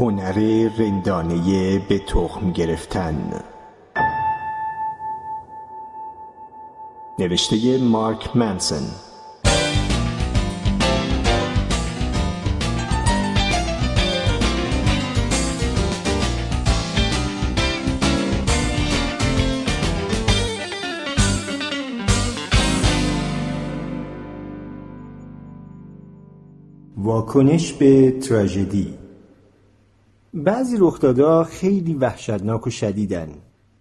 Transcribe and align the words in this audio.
هنر 0.00 0.68
رندانه 0.78 1.78
به 1.78 1.98
تخم 1.98 2.52
گرفتن. 2.52 3.44
نوشته 7.18 7.78
مارک 7.78 8.36
منسن. 8.36 8.82
واکنش 26.96 27.72
به 27.72 28.10
تراژدی. 28.10 29.07
بعضی 30.38 30.76
رخدادها 30.80 31.44
خیلی 31.44 31.94
وحشتناک 31.94 32.66
و 32.66 32.70
شدیدن. 32.70 33.28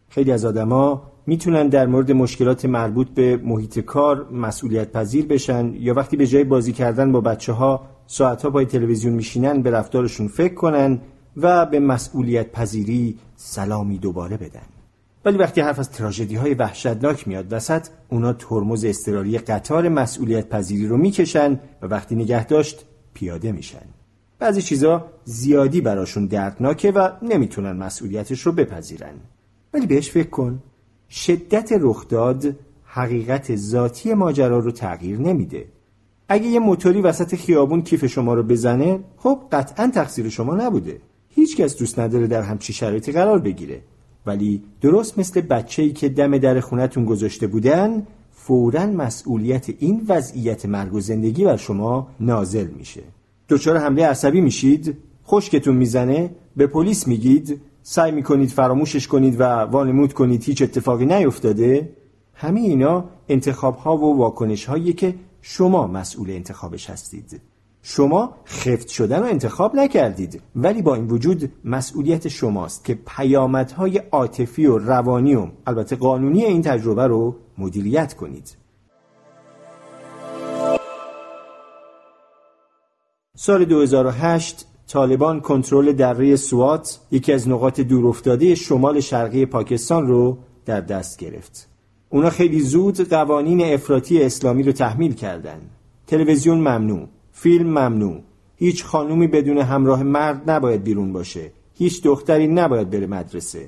خیلی 0.09 0.31
از 0.31 0.45
آدما 0.45 1.11
می‌تونن 1.27 1.67
در 1.67 1.87
مورد 1.87 2.11
مشکلات 2.11 2.65
مربوط 2.65 3.07
به 3.09 3.37
محیط 3.37 3.79
کار 3.79 4.29
مسئولیت 4.31 4.91
پذیر 4.91 5.25
بشن 5.25 5.73
یا 5.73 5.93
وقتی 5.93 6.17
به 6.17 6.27
جای 6.27 6.43
بازی 6.43 6.71
کردن 6.71 7.11
با 7.11 7.21
بچه 7.21 7.53
ها 7.53 7.85
ساعت 8.07 8.41
ها 8.41 8.49
پای 8.49 8.65
تلویزیون 8.65 9.13
میشینن 9.13 9.61
به 9.61 9.71
رفتارشون 9.71 10.27
فکر 10.27 10.53
کنن 10.53 11.01
و 11.37 11.65
به 11.65 11.79
مسئولیت 11.79 12.51
پذیری 12.51 13.17
سلامی 13.35 13.97
دوباره 13.97 14.37
بدن. 14.37 14.67
ولی 15.25 15.37
وقتی 15.37 15.61
حرف 15.61 15.79
از 15.79 15.91
تراژدی 15.91 16.35
های 16.35 16.53
وحشتناک 16.53 17.27
میاد 17.27 17.53
وسط 17.53 17.87
اونا 18.09 18.33
ترمز 18.33 18.85
اضطراری 18.85 19.37
قطار 19.37 19.89
مسئولیت 19.89 20.49
پذیری 20.49 20.87
رو 20.87 20.97
می‌کشن 20.97 21.59
و 21.81 21.85
وقتی 21.87 22.15
نگه 22.15 22.45
داشت 22.45 22.85
پیاده 23.13 23.51
میشن. 23.51 23.96
بعضی 24.39 24.61
چیزا 24.61 25.05
زیادی 25.23 25.81
براشون 25.81 26.25
دردناکه 26.25 26.91
و 26.91 27.09
نمی‌تونن 27.21 27.71
مسئولیتش 27.71 28.41
رو 28.41 28.51
بپذیرن. 28.51 29.13
ولی 29.73 29.85
بهش 29.85 30.11
فکر 30.11 30.29
کن. 30.29 30.59
شدت 31.09 31.73
رخداد 31.79 32.55
حقیقت 32.85 33.55
ذاتی 33.55 34.13
ماجرا 34.13 34.59
رو 34.59 34.71
تغییر 34.71 35.19
نمیده. 35.19 35.65
اگه 36.29 36.47
یه 36.47 36.59
موتوری 36.59 37.01
وسط 37.01 37.35
خیابون 37.35 37.81
کیف 37.81 38.05
شما 38.05 38.33
رو 38.33 38.43
بزنه 38.43 38.99
خب 39.17 39.39
قطعا 39.51 39.87
تقصیر 39.87 40.29
شما 40.29 40.55
نبوده. 40.55 41.01
هیچکس 41.29 41.77
دوست 41.77 41.99
نداره 41.99 42.27
در 42.27 42.41
همچی 42.41 42.73
شرایطی 42.73 43.11
قرار 43.11 43.39
بگیره. 43.39 43.81
ولی 44.25 44.63
درست 44.81 45.19
مثل 45.19 45.41
بچه 45.41 45.83
ای 45.83 45.91
که 45.91 46.09
دم 46.09 46.37
در 46.37 46.59
خونتون 46.59 47.05
گذاشته 47.05 47.47
بودن 47.47 48.07
فورا 48.31 48.85
مسئولیت 48.85 49.69
این 49.79 50.05
وضعیت 50.07 50.65
مرگ 50.65 50.93
و 50.93 50.99
زندگی 50.99 51.45
بر 51.45 51.57
شما 51.57 52.07
نازل 52.19 52.67
میشه. 52.67 53.01
دچار 53.49 53.77
حمله 53.77 54.05
عصبی 54.05 54.41
میشید؟ 54.41 54.97
خشکتون 55.27 55.75
می‌زنه؟ 55.75 56.35
به 56.55 56.67
پلیس 56.67 57.07
میگید؟ 57.07 57.61
سعی 57.83 58.11
می‌کنید 58.11 58.49
فراموشش 58.49 59.07
کنید 59.07 59.39
و 59.39 59.43
وانمود 59.43 60.13
کنید 60.13 60.43
هیچ 60.43 60.61
اتفاقی 60.61 61.05
نیفتاده؟ 61.05 61.89
همه 62.33 62.59
اینا 62.59 63.05
انتخاب 63.29 63.75
ها 63.75 63.97
و 63.97 64.17
واکنش 64.17 64.65
هایی 64.65 64.93
که 64.93 65.15
شما 65.41 65.87
مسئول 65.87 66.31
انتخابش 66.31 66.89
هستید. 66.89 67.41
شما 67.81 68.35
خفت 68.45 68.87
شدن 68.87 69.19
رو 69.19 69.25
انتخاب 69.25 69.75
نکردید 69.75 70.41
ولی 70.55 70.81
با 70.81 70.95
این 70.95 71.07
وجود 71.07 71.51
مسئولیت 71.65 72.27
شماست 72.27 72.85
که 72.85 72.99
پیامدهای 73.17 73.97
عاطفی 74.11 74.65
و 74.65 74.77
روانی 74.77 75.35
و 75.35 75.47
البته 75.67 75.95
قانونی 75.95 76.43
این 76.43 76.61
تجربه 76.61 77.07
رو 77.07 77.35
مدیریت 77.57 78.13
کنید. 78.13 78.66
سال 83.39 83.65
2008 83.65 84.65
طالبان 84.87 85.39
کنترل 85.39 85.91
دره 85.91 86.35
سوات 86.35 86.99
یکی 87.11 87.33
از 87.33 87.47
نقاط 87.47 87.79
دورافتاده 87.79 88.55
شمال 88.55 88.99
شرقی 88.99 89.45
پاکستان 89.45 90.07
رو 90.07 90.37
در 90.65 90.81
دست 90.81 91.19
گرفت. 91.19 91.69
اونا 92.09 92.29
خیلی 92.29 92.59
زود 92.59 93.09
قوانین 93.09 93.73
افراطی 93.73 94.23
اسلامی 94.23 94.63
رو 94.63 94.71
تحمیل 94.71 95.13
کردند. 95.13 95.69
تلویزیون 96.07 96.57
ممنوع، 96.57 97.07
فیلم 97.31 97.67
ممنوع، 97.67 98.19
هیچ 98.55 98.83
خانومی 98.83 99.27
بدون 99.27 99.57
همراه 99.57 100.03
مرد 100.03 100.49
نباید 100.49 100.83
بیرون 100.83 101.13
باشه، 101.13 101.51
هیچ 101.73 102.03
دختری 102.03 102.47
نباید 102.47 102.89
بره 102.89 103.07
مدرسه. 103.07 103.67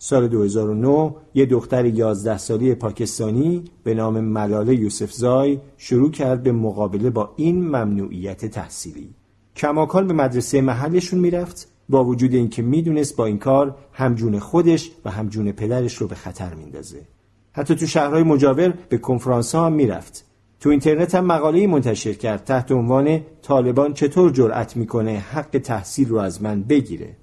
سال 0.00 0.28
2009 0.28 1.14
یه 1.34 1.46
دختر 1.46 1.86
11 1.86 2.38
سالی 2.38 2.74
پاکستانی 2.74 3.64
به 3.84 3.94
نام 3.94 4.20
ملاله 4.20 4.74
یوسفزای 4.74 5.58
شروع 5.76 6.10
کرد 6.10 6.42
به 6.42 6.52
مقابله 6.52 7.10
با 7.10 7.32
این 7.36 7.64
ممنوعیت 7.64 8.46
تحصیلی. 8.46 9.14
کماکان 9.56 10.06
به 10.06 10.14
مدرسه 10.14 10.60
محلشون 10.60 11.20
می‌رفت 11.20 11.68
با 11.88 12.04
وجود 12.04 12.34
اینکه 12.34 12.62
می‌دونست 12.62 13.16
با 13.16 13.26
این 13.26 13.38
کار 13.38 13.76
همجون 13.92 14.38
خودش 14.38 14.90
و 15.04 15.10
همجون 15.10 15.52
پدرش 15.52 15.94
رو 15.94 16.06
به 16.06 16.14
خطر 16.14 16.54
میندازه. 16.54 17.00
حتی 17.52 17.74
تو 17.74 17.86
شهرهای 17.86 18.22
مجاور 18.22 18.74
به 18.88 18.98
کنفرانس 18.98 19.54
ها 19.54 19.66
هم 19.66 19.72
می‌رفت. 19.72 20.24
تو 20.60 20.70
اینترنت 20.70 21.14
هم 21.14 21.24
مقاله 21.24 21.66
منتشر 21.66 22.12
کرد 22.12 22.44
تحت 22.44 22.72
عنوان 22.72 23.20
طالبان 23.42 23.94
چطور 23.94 24.30
جرأت 24.30 24.76
می‌کنه 24.76 25.18
حق 25.18 25.58
تحصیل 25.58 26.08
رو 26.08 26.16
از 26.16 26.42
من 26.42 26.62
بگیره. 26.62 27.16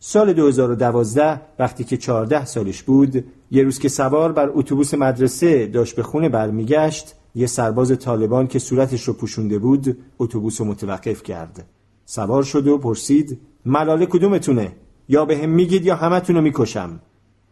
سال 0.00 0.32
2012 0.32 1.40
وقتی 1.58 1.84
که 1.84 1.96
14 1.96 2.44
سالش 2.44 2.82
بود 2.82 3.24
یه 3.50 3.62
روز 3.62 3.78
که 3.78 3.88
سوار 3.88 4.32
بر 4.32 4.50
اتوبوس 4.54 4.94
مدرسه 4.94 5.66
داشت 5.66 5.96
به 5.96 6.02
خونه 6.02 6.28
برمیگشت 6.28 7.14
یه 7.34 7.46
سرباز 7.46 7.98
طالبان 7.98 8.46
که 8.46 8.58
صورتش 8.58 9.04
رو 9.04 9.14
پوشونده 9.14 9.58
بود 9.58 9.98
اتوبوس 10.18 10.60
رو 10.60 10.66
متوقف 10.66 11.22
کرد. 11.22 11.66
سوار 12.04 12.42
شد 12.42 12.66
و 12.66 12.78
پرسید 12.78 13.40
ملاله 13.66 14.06
کدومتونه؟ 14.06 14.72
یا 15.08 15.24
به 15.24 15.38
هم 15.38 15.50
میگید 15.50 15.86
یا 15.86 15.96
همتون 15.96 16.36
رو 16.36 16.42
می‌کشم. 16.42 17.00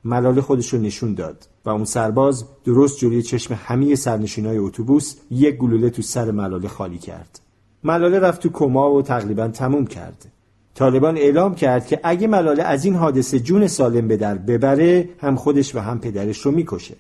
ملاله 0.05 0.41
خودش 0.41 0.75
رو 0.75 0.81
نشون 0.81 1.15
داد 1.15 1.49
و 1.65 1.71
اون 1.71 1.85
سرباز 1.85 2.45
درست 2.65 2.99
جلوی 2.99 3.23
چشم 3.23 3.55
همه 3.55 3.95
سرنشینای 3.95 4.59
اتوبوس 4.59 5.17
یک 5.31 5.57
گلوله 5.57 5.91
تو 5.91 6.03
سر 6.03 6.31
ملاله 6.31 6.69
خالی 6.69 6.99
کرد. 6.99 7.41
ملاله 7.85 8.19
رفت 8.19 8.43
تو 8.43 8.49
کما 8.49 8.93
و 8.93 9.03
تقریبا 9.03 9.49
تموم 9.49 9.87
کرد. 9.87 10.33
طالبان 10.77 11.17
اعلام 11.17 11.55
کرد 11.55 11.87
که 11.87 12.01
اگه 12.05 12.27
ملاله 12.27 12.63
از 12.63 12.85
این 12.85 12.95
حادثه 12.95 13.41
جون 13.41 13.67
سالم 13.67 14.09
به 14.09 14.17
در 14.17 14.35
ببره 14.35 15.09
هم 15.19 15.37
خودش 15.37 15.75
و 15.75 15.79
هم 15.79 16.01
پدرش 16.01 16.39
رو 16.39 16.51
می‌کشه. 16.51 16.97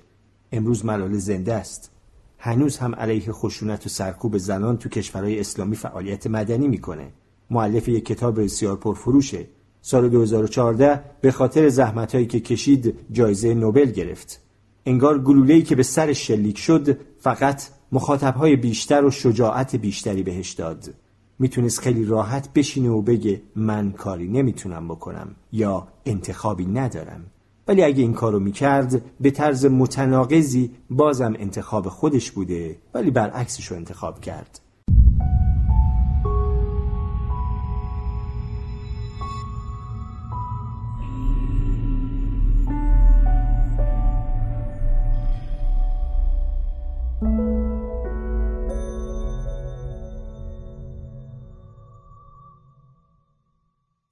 امروز 0.53 0.84
ملاله 0.84 1.19
زنده 1.19 1.54
است. 1.54 1.91
هنوز 2.38 2.78
هم 2.78 2.94
علیه 2.94 3.32
خشونت 3.32 3.86
و 3.86 3.88
سرکوب 3.88 4.38
زنان 4.38 4.78
تو 4.78 4.88
کشورهای 4.88 5.41
اسلامی 5.41 5.76
فعالیت 5.76 6.26
مدنی 6.26 6.69
می‌کنه. 6.69 7.09
معلف 7.50 7.88
یک 7.88 8.04
کتاب 8.04 8.42
بسیار 8.42 8.76
پرفروشه. 8.76 9.47
سال 9.81 10.09
2014 10.09 11.00
به 11.20 11.31
خاطر 11.31 11.69
زحمتهایی 11.69 12.26
که 12.26 12.41
کشید 12.41 12.94
جایزه 13.12 13.54
نوبل 13.54 13.91
گرفت. 13.91 14.41
انگار 14.86 15.19
گلوله‌ای 15.19 15.62
که 15.62 15.76
به 15.76 15.82
سر 15.82 16.12
شلیک 16.12 16.59
شد 16.59 16.98
فقط 17.19 17.62
مخاطبهای 17.92 18.56
بیشتر 18.56 19.04
و 19.04 19.10
شجاعت 19.10 19.76
بیشتری 19.76 20.22
بهش 20.22 20.53
داد. 20.53 20.94
می‌تونست 21.38 21.80
خیلی 21.80 22.04
راحت 22.04 22.52
بشینه 22.52 22.88
و 22.88 23.02
بگه 23.02 23.42
من 23.56 23.92
کاری 23.92 24.28
نمی‌تونم 24.28 24.88
بکنم 24.88 25.36
یا 25.52 25.88
انتخابی 26.06 26.66
ندارم. 26.66 27.24
ولی 27.69 27.82
اگه 27.82 28.02
این 28.02 28.12
کارو 28.12 28.41
می‌کرد 28.41 29.02
به 29.20 29.30
طرز 29.30 29.66
متناقضی 29.66 30.70
بازم 30.91 31.34
انتخاب 31.38 31.88
خودش 31.88 32.30
بوده 32.30 32.78
ولی 32.94 33.10
برعکسش 33.10 33.66
رو 33.66 33.76
انتخاب 33.76 34.20
کرد. 34.20 34.60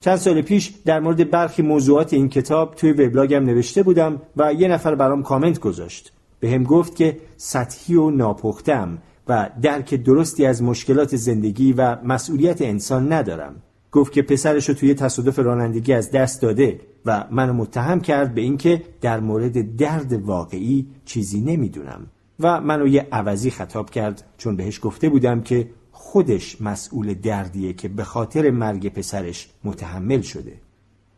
چند 0.05 0.17
سال 0.17 0.43
پیش 0.43 0.73
در 0.85 1.01
مورد 1.01 1.31
برخی 1.31 1.63
موضوعات 1.63 2.13
این 2.13 2.29
کتاب 2.29 2.75
توی 2.75 2.93
وبلاگم 2.93 3.45
نوشته 3.45 3.83
بودم 3.83 4.23
و 4.37 4.53
یه 4.53 4.69
نفر 4.69 4.95
برام 4.95 5.23
کامنت 5.23 5.61
گذاشت. 5.61 6.13
به 6.41 6.51
هم 6.51 6.65
گفت 6.65 6.97
که 6.97 7.17
سطحی 7.37 7.95
و 7.95 8.11
ناپختم 8.11 8.99
و 9.29 9.51
درک 9.63 9.95
درستی 9.95 10.47
از 10.47 10.63
مشکلات 10.63 11.17
زندگی 11.17 11.73
و 11.73 11.97
مسئولیت 12.05 12.63
انسان 12.63 13.13
ندارم. 13.13 13.55
گفت 13.93 14.13
که 14.13 14.23
پسرش 14.23 14.69
رو 14.69 14.75
توی 14.75 14.95
تصادف 14.95 15.39
رانندگی 15.39 15.93
از 15.93 16.11
دست 16.11 16.43
داده 16.43 16.81
و 17.07 17.25
منو 17.31 17.53
متهم 17.53 18.01
کرد 18.01 18.35
به 18.35 18.41
اینکه 18.41 18.83
در 19.01 19.21
مورد 19.21 19.77
درد 19.77 20.13
واقعی 20.13 20.87
چیزی 21.05 21.41
نمی‌دونم. 21.41 22.07
و 22.41 22.61
منو 22.61 22.87
یه 22.87 23.07
عوضی 23.13 23.51
خطاب 23.51 23.91
کرد 23.91 24.25
چون 24.39 24.57
بهش 24.57 24.81
گفته 24.83 25.09
بودم 25.09 25.41
که 25.41 25.69
خودش 25.97 26.61
مسئول 26.61 27.15
دردیه 27.15 27.73
که 27.73 27.89
به 27.89 28.05
خاطر 28.05 28.51
مرگ 28.51 28.89
پسرش 28.89 29.49
متحمل 29.65 30.21
شده. 30.21 30.53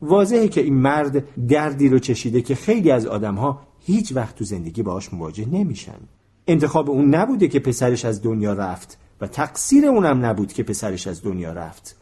واضحه 0.02 0.48
که 0.48 0.60
این 0.60 0.74
مرد 0.74 1.24
دردی 1.48 1.88
رو 1.88 1.98
چشیده 1.98 2.42
که 2.42 2.54
خیلی 2.54 2.90
از 2.90 3.06
آدمها 3.06 3.60
هیچ 3.80 4.12
وقت 4.16 4.36
تو 4.36 4.44
زندگی 4.44 4.82
باهاش 4.82 5.14
مواجه 5.14 5.46
نمیشن. 5.48 5.98
انتخاب 6.46 6.90
اون 6.90 7.14
نبوده 7.14 7.48
که 7.48 7.60
پسرش 7.60 8.04
از 8.04 8.22
دنیا 8.22 8.52
رفت 8.52 8.98
و 9.20 9.26
تقصیر 9.26 9.86
اونم 9.86 10.24
نبود 10.24 10.52
که 10.52 10.62
پسرش 10.62 11.06
از 11.06 11.22
دنیا 11.22 11.52
رفت. 11.52 11.96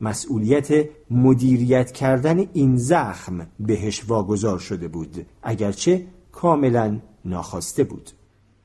مسئولیت 0.00 0.88
مدیریت 1.10 1.92
کردن 1.92 2.44
این 2.52 2.76
زخم 2.76 3.46
بهش 3.60 4.04
واگذار 4.08 4.58
شده 4.58 4.88
بود 4.88 5.26
اگرچه 5.42 6.06
کاملا 6.32 6.98
ناخواسته 7.24 7.84
بود. 7.84 8.10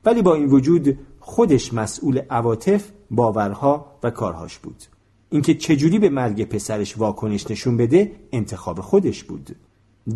ولی 0.04 0.22
با 0.22 0.34
این 0.34 0.46
وجود 0.46 0.98
خودش 1.20 1.74
مسئول 1.74 2.18
عواطف 2.30 2.90
باورها 3.12 3.86
و 4.02 4.10
کارهاش 4.10 4.58
بود. 4.58 4.82
اینکه 5.30 5.54
چجوری 5.54 5.98
به 5.98 6.08
مرگ 6.08 6.44
پسرش 6.44 6.98
واکنش 6.98 7.50
نشون 7.50 7.76
بده 7.76 8.12
انتخاب 8.32 8.80
خودش 8.80 9.24
بود. 9.24 9.56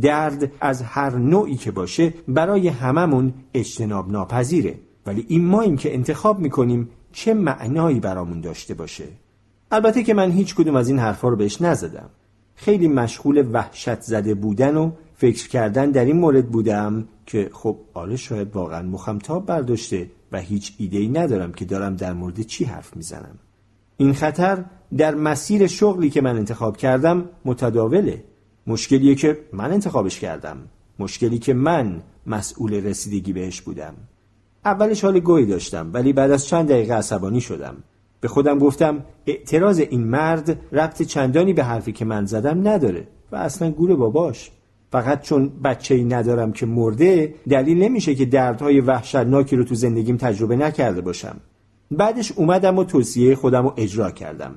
درد 0.03 0.53
از 0.61 0.83
هر 0.83 1.17
نوعی 1.17 1.57
که 1.57 1.71
باشه 1.71 2.15
برای 2.29 2.69
هممون 2.69 3.35
اجتناب 3.55 4.11
ناپذیره. 4.11 4.79
ولی 5.07 5.25
این 5.29 5.45
ما 5.45 5.61
این 5.61 5.77
که 5.77 5.95
انتخاب 5.95 6.39
می‌کنیم 6.39 6.89
چه 7.13 7.35
معنایی 7.35 8.01
برامون 8.01 8.41
داشته 8.41 8.75
باشه؟ 8.75 9.05
البته 9.71 10.03
که 10.03 10.15
من 10.15 10.31
هیچ 10.31 10.55
کدوم 10.55 10.77
از 10.77 10.89
این 10.89 10.99
حرفا 10.99 11.29
رو 11.29 11.37
بهش 11.37 11.63
نزدم. 11.63 12.11
خیلی 12.55 12.89
مشغول 12.89 13.49
وحشت 13.53 14.01
زده 14.01 14.35
بودن 14.35 14.77
و 14.77 14.91
فکر 15.17 15.49
کردن 15.49 15.91
در 15.91 16.05
این 16.05 16.17
مورد 16.17 16.49
بودم 16.49 17.09
که 17.27 17.51
خب 17.53 17.77
آره 17.95 18.17
شاید 18.17 18.57
واقعا 18.57 18.83
مخم 18.83 19.19
تاب 19.19 19.47
برداشته 19.47 20.11
و 20.33 20.41
هیچ 20.41 20.75
ایده 20.79 20.99
ای 20.99 21.09
ندارم 21.09 21.53
که 21.53 21.65
دارم 21.65 21.97
در 21.97 22.13
مورد 22.13 22.41
چی 22.41 22.65
حرف 22.65 22.97
می‌زنم. 22.97 23.39
این 23.97 24.13
خطر 24.13 24.65
در 24.97 25.15
مسیر 25.15 25.67
شغلی 25.67 26.11
که 26.11 26.21
من 26.21 26.37
انتخاب 26.37 26.77
کردم 26.77 27.25
متداوله. 27.45 28.25
مشکلیه 28.67 29.15
که 29.15 29.39
من 29.53 29.73
انتخابش 29.73 30.21
کردم. 30.21 30.57
مشکلی 30.99 31.39
که 31.39 31.55
من 31.55 32.03
مسئول 32.27 32.75
رسیدگی 32.75 33.33
بهش 33.33 33.61
بودم. 33.61 33.95
اولش 34.65 35.05
حال 35.05 35.21
گوی 35.21 35.47
داشتم 35.47 35.91
ولی 35.93 36.13
بعد 36.13 36.31
از 36.31 36.47
چند 36.47 36.69
دقیقه 36.69 36.95
عصبانی 36.95 37.41
شدم. 37.41 37.77
به 38.21 38.29
خودم 38.29 38.59
گفتم 38.59 39.05
اعتراض 39.27 39.79
این 39.79 40.05
مرد 40.05 40.61
ربط 40.73 41.03
چندانی 41.03 41.53
به 41.53 41.65
حرفی 41.65 41.93
که 41.93 42.05
من 42.05 42.25
زدم 42.25 42.69
نداره 42.69 43.09
و 43.33 43.37
اصلا 43.37 43.71
گور 43.71 43.97
باباش. 43.97 44.51
فقط 44.93 45.23
چون 45.23 45.53
بچه 45.65 45.95
ای 45.95 46.05
ندارم 46.05 46.53
که 46.53 46.67
مرده 46.67 47.35
دلیل 47.49 47.83
نمیشه 47.83 48.15
که 48.15 48.25
دردهای 48.25 48.81
وحشتناکی 48.81 49.57
رو 49.57 49.65
تو 49.65 49.75
زندگیم 49.75 50.17
تجربه 50.17 50.57
نکرده 50.57 51.01
باشم. 51.01 51.37
بعدش 51.91 52.33
اومدم 52.33 52.79
و 52.79 52.85
توصیه 52.85 53.35
خودم 53.35 53.63
رو 53.63 53.75
اجرا 53.77 54.11
کردم. 54.11 54.55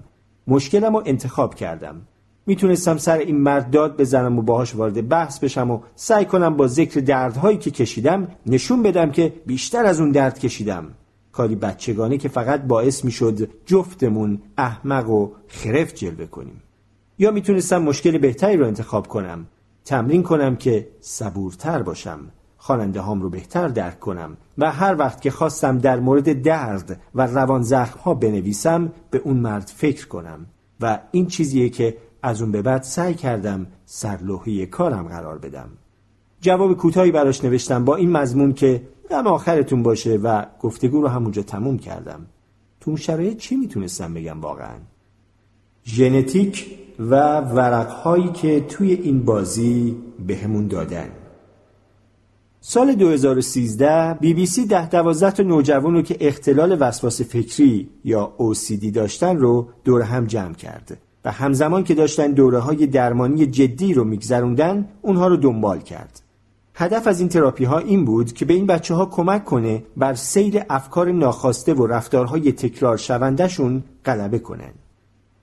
مشکلم 0.48 0.96
رو 0.96 1.04
انتخاب 1.06 1.56
کردم. 1.56 2.02
می‌تونستم 2.46 2.98
سر 2.98 3.18
این 3.18 3.38
مرد 3.42 3.70
داد 3.70 3.98
بزنم 3.98 4.40
و 4.40 4.42
باهاش 4.42 4.76
وارد 4.76 5.10
بحث 5.10 5.40
بشم 5.40 5.72
و 5.72 5.80
سعی 5.96 6.26
کنم 6.26 6.58
با 6.58 6.68
ذکر 6.68 7.00
دردهایی 7.00 7.58
که 7.58 7.72
کشیدم 7.72 8.28
نشون 8.46 8.84
بدم 8.84 9.12
که 9.12 9.34
بیشتر 9.46 9.86
از 9.86 10.00
اون 10.00 10.12
درد 10.12 10.40
کشیدم. 10.40 10.86
کاری 11.32 11.56
بچگانه 11.56 12.18
که 12.18 12.30
فقط 12.30 12.62
باعث 12.62 13.06
می‌شد 13.06 13.50
جفتمون 13.66 14.42
احمق 14.58 15.10
و 15.10 15.32
خرف 15.48 15.94
جلوه 15.94 16.26
کنیم. 16.26 16.62
یا 17.20 17.32
می‌تونستم 17.32 17.82
مشکل 17.82 18.18
بهتری 18.18 18.58
رو 18.58 18.68
انتخاب 18.68 19.08
کنم. 19.08 19.46
تمرین 19.90 20.24
کنم 20.24 20.56
که 20.56 20.88
صبورتر 21.00 21.82
باشم 21.82 22.20
خواننده 22.58 23.02
هام 23.02 23.22
رو 23.22 23.30
بهتر 23.30 23.68
درک 23.68 24.00
کنم 24.00 24.38
و 24.58 24.72
هر 24.72 24.96
وقت 24.96 25.22
که 25.22 25.32
خواستم 25.32 25.78
در 25.78 26.00
مورد 26.00 26.42
درد 26.42 27.02
و 27.16 27.28
روان 27.28 27.62
زخم 27.62 28.00
ها 28.00 28.14
بنویسم 28.14 28.92
به 29.12 29.22
اون 29.24 29.38
مرد 29.38 29.72
فکر 29.76 30.08
کنم 30.08 30.46
و 30.82 31.00
این 31.12 31.28
چیزیه 31.28 31.70
که 31.70 31.98
از 32.24 32.42
اون 32.42 32.52
به 32.52 32.62
بعد 32.62 32.84
سعی 32.84 33.14
کردم 33.14 33.68
سرلوحی 33.86 34.66
کارم 34.66 35.08
قرار 35.08 35.38
بدم. 35.38 35.70
جواب 36.42 36.78
کوتاهی 36.78 37.12
براش 37.12 37.44
نوشتم 37.44 37.86
با 37.86 37.96
این 37.96 38.12
مضمون 38.12 38.54
که 38.54 38.82
غم 39.10 39.28
آخرتون 39.28 39.84
باشه 39.84 40.18
و 40.18 40.46
گفتگو 40.60 41.02
رو 41.02 41.08
همونجا 41.08 41.42
تموم 41.42 41.78
کردم. 41.78 42.26
تو 42.82 42.92
اون 42.92 42.98
شرایط 42.98 43.38
چی 43.38 43.56
می‌تونستم 43.56 44.14
بگم 44.14 44.42
واقعا؟ 44.42 44.76
ژنتیک 45.86 46.80
و 47.00 47.40
ورقهایی 47.40 48.30
که 48.30 48.60
توی 48.60 48.94
این 48.94 49.26
بازی 49.26 49.98
بهمون 50.28 50.68
به 50.68 50.76
دادن 50.76 51.10
سال 52.62 52.96
2013 52.96 54.14
بی 54.14 54.34
بی 54.34 54.46
سی 54.46 54.66
ده 54.66 54.90
دوازده 54.90 55.32
تا 55.32 55.44
نوجوان 55.44 55.94
رو 55.94 56.02
که 56.02 56.18
اختلال 56.20 56.78
وسواس 56.80 57.22
فکری 57.22 57.90
یا 58.04 58.34
OCD 58.38 58.92
داشتن 58.94 59.38
رو 59.38 59.68
دور 59.84 60.02
هم 60.02 60.26
جمع 60.26 60.54
کرد 60.54 60.98
و 61.26 61.32
همزمان 61.32 61.84
که 61.84 61.94
داشتن 61.96 62.32
دوره 62.32 62.60
های 62.60 62.88
درمانی 62.88 63.46
جدی 63.46 63.94
رو 63.94 64.04
میگذروندن 64.04 64.90
اونها 65.02 65.28
رو 65.28 65.38
دنبال 65.38 65.80
کرد. 65.80 66.22
هدف 66.76 67.08
از 67.08 67.20
این 67.20 67.30
تراپی 67.30 67.66
ها 67.66 67.78
این 67.78 68.06
بود 68.06 68.34
که 68.34 68.46
به 68.46 68.54
این 68.54 68.66
بچه 68.66 68.94
ها 68.94 69.06
کمک 69.06 69.46
کنه 69.46 69.84
بر 69.98 70.14
سیر 70.14 70.64
افکار 70.70 71.12
ناخواسته 71.12 71.74
و 71.74 71.88
رفتارهای 71.88 72.52
تکرار 72.52 72.98
شوندهشون 72.98 73.84
غلبه 74.06 74.40
کنن. 74.40 74.72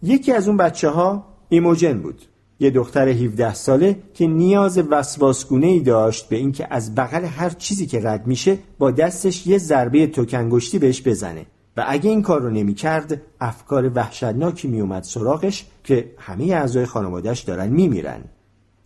یکی 0.03 0.33
از 0.33 0.49
اون 0.49 0.57
بچه 0.57 0.89
ها 0.91 1.36
ایموجن 1.49 1.99
بود. 1.99 2.23
یه 2.61 2.71
دختر 2.71 3.09
17 3.09 3.55
ساله 3.55 3.97
که 4.15 4.27
نیاز 4.27 4.79
وسواسگونه 4.79 5.67
ای 5.67 5.81
داشت 5.81 6.29
به 6.29 6.37
اینکه 6.37 6.67
از 6.71 6.95
بغل 6.95 7.25
هر 7.25 7.51
چیزی 7.51 7.87
که 7.87 8.01
رد 8.03 8.27
میشه 8.27 8.59
با 8.79 8.91
دستش 8.91 9.47
یه 9.47 9.59
ضربه 9.59 10.07
توکنگشتی 10.07 10.79
بهش 10.79 11.03
بزنه 11.03 11.47
و 11.77 11.85
اگه 11.89 12.11
این 12.11 12.23
کار 12.23 12.41
رو 12.41 12.51
نمی 12.51 12.75
کرد 12.75 13.23
افکار 13.41 13.93
وحشتناکی 13.95 14.69
می 14.69 14.81
اومد 14.81 15.03
سراغش 15.03 15.67
که 15.85 16.11
همه 16.19 16.45
اعضای 16.45 16.87
خانوادهش 16.87 17.41
دارن 17.41 17.69
می 17.69 17.89
میرن. 17.89 18.21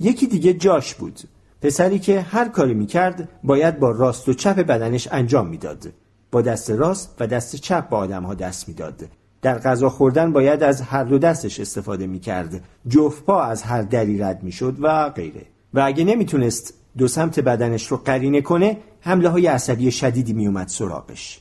یکی 0.00 0.26
دیگه 0.26 0.54
جاش 0.54 0.94
بود 0.94 1.20
پسری 1.62 1.98
که 1.98 2.20
هر 2.20 2.48
کاری 2.48 2.74
می 2.74 2.86
کرد 2.86 3.28
باید 3.44 3.78
با 3.78 3.90
راست 3.90 4.28
و 4.28 4.34
چپ 4.34 4.56
بدنش 4.56 5.08
انجام 5.12 5.48
می‌داد. 5.48 5.92
با 6.30 6.42
دست 6.42 6.70
راست 6.70 7.16
و 7.20 7.26
دست 7.26 7.56
چپ 7.56 7.88
با 7.88 7.98
آدم 7.98 8.22
ها 8.22 8.34
دست 8.34 8.68
می‌داد. 8.68 9.08
در 9.42 9.58
غذا 9.58 9.88
خوردن 9.88 10.32
باید 10.32 10.62
از 10.62 10.80
هر 10.80 11.04
دو 11.04 11.18
دستش 11.18 11.60
استفاده 11.60 12.06
می 12.06 12.20
کرد. 12.20 12.64
جفت 12.88 13.24
پا 13.24 13.42
از 13.42 13.62
هر 13.62 13.82
دری 13.82 14.18
رد 14.18 14.42
می 14.42 14.52
شد 14.52 14.76
و 14.80 15.08
غیره. 15.08 15.46
و 15.74 15.80
اگه 15.80 16.04
نمی‌تونست 16.04 16.74
دو 16.98 17.08
سمت 17.08 17.40
بدنش 17.40 17.86
رو 17.86 17.96
قرینه 17.96 18.40
کنه 18.40 18.76
حمله 19.00 19.28
های 19.28 19.46
عصبی 19.46 19.90
شدیدی 19.90 20.32
می 20.32 20.46
اومد 20.46 20.68
سراغش. 20.68 21.40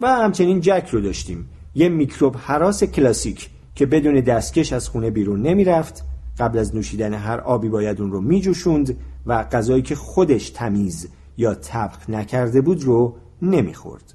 و 0.00 0.14
همچنین 0.14 0.60
جک 0.60 0.88
رو 0.90 1.00
داشتیم 1.00 1.50
یه 1.74 1.88
میکروب 1.88 2.36
حراس 2.38 2.84
کلاسیک 2.84 3.50
که 3.74 3.86
بدون 3.86 4.20
دستکش 4.20 4.72
از 4.72 4.88
خونه 4.88 5.10
بیرون 5.10 5.42
نمی‌رفت 5.42 6.04
قبل 6.38 6.58
از 6.58 6.74
نوشیدن 6.74 7.14
هر 7.14 7.40
آبی 7.40 7.68
باید 7.68 8.00
اون 8.00 8.12
رو 8.12 8.20
میجوشوند 8.20 8.96
و 9.26 9.44
غذایی 9.44 9.82
که 9.82 9.94
خودش 9.94 10.50
تمیز 10.50 11.08
یا 11.36 11.54
طبخ 11.54 12.10
نکرده 12.10 12.60
بود 12.60 12.84
رو 12.84 13.16
نمی‌خورد. 13.42 14.14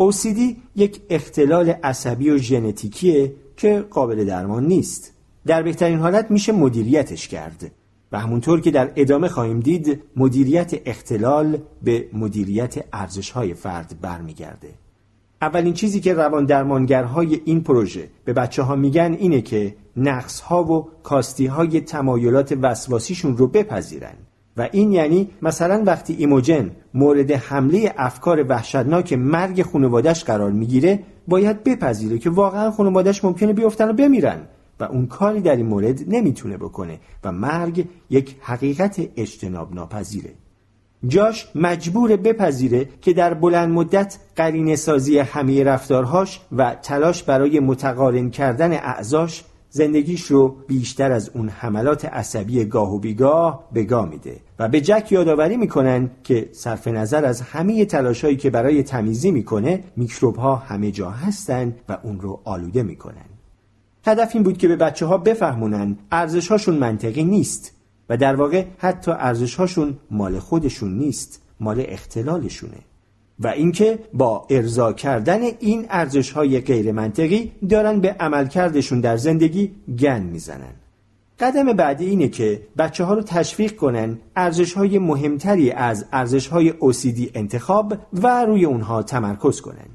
OCD 0.00 0.56
یک 0.76 1.00
اختلال 1.10 1.70
عصبی 1.70 2.30
و 2.30 2.38
ژنتیکیه 2.38 3.34
که 3.56 3.86
قابل 3.90 4.24
درمان 4.24 4.66
نیست. 4.66 5.12
در 5.46 5.62
بهترین 5.62 5.98
حالت 5.98 6.30
میشه 6.30 6.52
مدیریتش 6.52 7.28
کرد 7.28 7.70
و 8.12 8.20
همونطور 8.20 8.60
که 8.60 8.70
در 8.70 8.92
ادامه 8.96 9.28
خواهیم 9.28 9.60
دید 9.60 10.02
مدیریت 10.16 10.72
اختلال 10.84 11.58
به 11.82 12.08
مدیریت 12.12 12.84
ارزشهای 12.92 13.54
فرد 13.54 13.98
برمیگرده. 14.00 14.68
اولین 15.42 15.74
چیزی 15.74 16.00
که 16.00 16.14
روان 16.14 16.44
درمانگرهای 16.44 17.40
این 17.44 17.62
پروژه 17.62 18.08
به 18.24 18.32
بچه 18.32 18.62
ها 18.62 18.76
میگن 18.76 19.16
اینه 19.20 19.40
که 19.40 19.76
نقص 19.96 20.40
ها 20.40 20.64
و 20.64 20.88
کاستی 21.02 21.46
های 21.46 21.80
تمایلات 21.80 22.58
وسواسیشون 22.62 23.36
رو 23.36 23.46
بپذیرن 23.46 24.14
و 24.56 24.68
این 24.72 24.92
یعنی 24.92 25.30
مثلا 25.42 25.82
وقتی 25.86 26.14
ایموجن 26.14 26.70
مورد 26.94 27.30
حمله 27.30 27.94
افکار 27.96 28.46
وحشتناک 28.48 29.12
مرگ 29.12 29.62
خانوادش 29.62 30.24
قرار 30.24 30.50
می‌گیره 30.50 30.98
باید 31.28 31.64
بپذیره 31.64 32.18
که 32.18 32.30
واقعا 32.30 32.70
خانوادش 32.70 33.24
ممکنه 33.24 33.52
بیفتن 33.52 33.88
و 33.88 33.92
بمیرن 33.92 34.40
و 34.80 34.84
اون 34.84 35.06
کاری 35.06 35.40
در 35.40 35.56
این 35.56 35.66
مورد 35.66 36.00
نمی‌تونه 36.08 36.56
بکنه 36.56 36.98
و 37.24 37.32
مرگ 37.32 37.86
یک 38.10 38.36
حقیقت 38.40 39.00
اجتناب 39.16 39.74
ناپذیره 39.74 40.30
جاش 41.06 41.48
مجبور 41.54 42.16
بپذیره 42.16 42.88
که 43.02 43.12
در 43.12 43.34
بلند 43.34 43.68
مدت 43.68 44.18
قرینه 44.36 44.76
سازی 44.76 45.18
همه 45.18 45.64
رفتارهاش 45.64 46.40
و 46.52 46.74
تلاش 46.82 47.22
برای 47.22 47.60
متقارن 47.60 48.30
کردن 48.30 48.72
اعضاش 48.72 49.44
زندگیش 49.70 50.24
رو 50.24 50.56
بیشتر 50.66 51.12
از 51.12 51.30
اون 51.34 51.48
حملات 51.48 52.04
عصبی 52.04 52.64
گاه 52.64 52.94
و 52.94 52.98
بیگاه 52.98 53.68
بگاه 53.74 54.08
میده 54.08 54.40
و 54.58 54.68
به 54.68 54.80
جک 54.80 55.12
یادآوری 55.12 55.56
می‌کنن 55.56 56.10
که 56.24 56.48
صرف 56.52 56.88
نظر 56.88 57.24
از 57.24 57.40
همه 57.40 57.84
تلاشهایی 57.84 58.36
که 58.36 58.50
برای 58.50 58.82
تمیزی 58.82 59.30
می‌کنه 59.30 59.84
میکروب 59.96 60.36
ها 60.36 60.56
همه 60.56 60.90
جا 60.90 61.10
هستن 61.10 61.74
و 61.88 61.98
اون 62.02 62.20
رو 62.20 62.40
آلوده 62.44 62.82
می‌کنن. 62.82 63.26
هدف 64.06 64.30
این 64.34 64.42
بود 64.42 64.58
که 64.58 64.68
به 64.68 64.76
بچه 64.76 65.06
ها 65.06 65.18
بفهمونن 65.18 65.96
ارزش 66.12 66.48
هاشون 66.48 66.74
منطقی 66.74 67.24
نیست 67.24 67.72
و 68.08 68.16
در 68.16 68.36
واقع 68.36 68.64
حتی 68.78 69.10
ارزش 69.10 69.54
هاشون 69.54 69.98
مال 70.10 70.38
خودشون 70.38 70.98
نیست 70.98 71.42
مال 71.60 71.84
اختلالشونه. 71.88 72.78
و 73.40 73.46
اینکه 73.48 73.98
با 74.14 74.46
ارضا 74.50 74.92
کردن 74.92 75.40
این 75.60 75.86
ارزش 75.90 76.30
های 76.30 76.60
غیر 76.60 76.92
منطقی 76.92 77.52
دارن 77.68 78.00
به 78.00 78.16
عملکردشون 78.20 79.00
در 79.00 79.16
زندگی 79.16 79.72
گن 79.98 80.22
می‌زنن. 80.22 80.72
قدم 81.40 81.72
بعدی 81.72 82.06
اینه 82.06 82.28
که 82.28 82.62
بچه 82.78 83.04
ها 83.04 83.14
رو 83.14 83.22
تشویق 83.22 83.76
کنن 83.76 84.18
ارزش 84.36 84.72
های 84.72 84.98
مهمتری 84.98 85.70
از 85.70 86.04
ارزش 86.12 86.46
های 86.46 86.72
OCD 86.72 87.30
انتخاب 87.34 87.94
و 88.12 88.44
روی 88.44 88.64
اونها 88.64 89.02
تمرکز 89.02 89.60
کنن. 89.60 89.86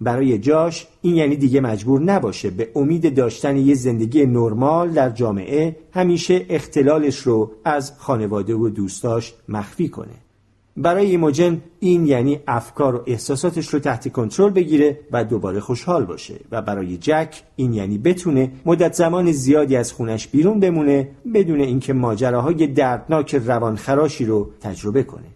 برای 0.00 0.38
جاش 0.38 0.86
این 1.02 1.16
یعنی 1.16 1.36
دیگه 1.36 1.60
مجبور 1.60 2.00
نباشه 2.00 2.50
به 2.50 2.68
امید 2.76 3.14
داشتن 3.14 3.56
یه 3.56 3.74
زندگی 3.74 4.26
نرمال 4.26 4.90
در 4.90 5.10
جامعه 5.10 5.76
همیشه 5.92 6.46
اختلالش 6.48 7.18
رو 7.18 7.50
از 7.64 7.92
خانواده 7.98 8.54
و 8.54 8.68
دوستاش 8.68 9.34
مخفی 9.48 9.88
کنه. 9.88 10.14
برای 10.82 11.10
ایموجن 11.10 11.62
این 11.80 12.06
یعنی 12.06 12.40
افکار 12.48 12.94
و 12.94 13.02
احساساتش 13.06 13.68
رو 13.68 13.78
تحت 13.78 14.12
کنترل 14.12 14.50
بگیره 14.50 15.00
و 15.12 15.24
دوباره 15.24 15.60
خوشحال 15.60 16.04
باشه 16.04 16.34
و 16.50 16.62
برای 16.62 16.96
جک 16.96 17.42
این 17.56 17.72
یعنی 17.72 17.98
بتونه 17.98 18.52
مدت 18.66 18.92
زمان 18.92 19.32
زیادی 19.32 19.76
از 19.76 19.92
خونش 19.92 20.28
بیرون 20.28 20.60
بمونه 20.60 21.08
بدون 21.34 21.60
اینکه 21.60 21.92
ماجراهای 21.92 22.66
دردناک 22.66 23.34
روانخراشی 23.34 24.24
رو 24.24 24.50
تجربه 24.60 25.02
کنه. 25.02 25.26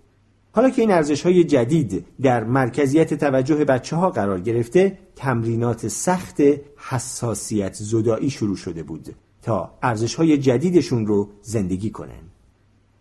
حالا 0.52 0.70
که 0.70 0.82
این 0.82 0.90
ارزش 0.90 1.22
های 1.22 1.44
جدید 1.44 2.06
در 2.22 2.44
مرکزیت 2.44 3.14
توجه 3.14 3.64
بچه 3.64 3.96
ها 3.96 4.10
قرار 4.10 4.40
گرفته 4.40 4.98
تمرینات 5.16 5.88
سخت 5.88 6.42
حساسیت 6.76 7.74
زدایی 7.74 8.30
شروع 8.30 8.56
شده 8.56 8.82
بود 8.82 9.14
تا 9.42 9.70
ارزش 9.82 10.14
های 10.14 10.38
جدیدشون 10.38 11.06
رو 11.06 11.28
زندگی 11.42 11.90
کنن. 11.90 12.33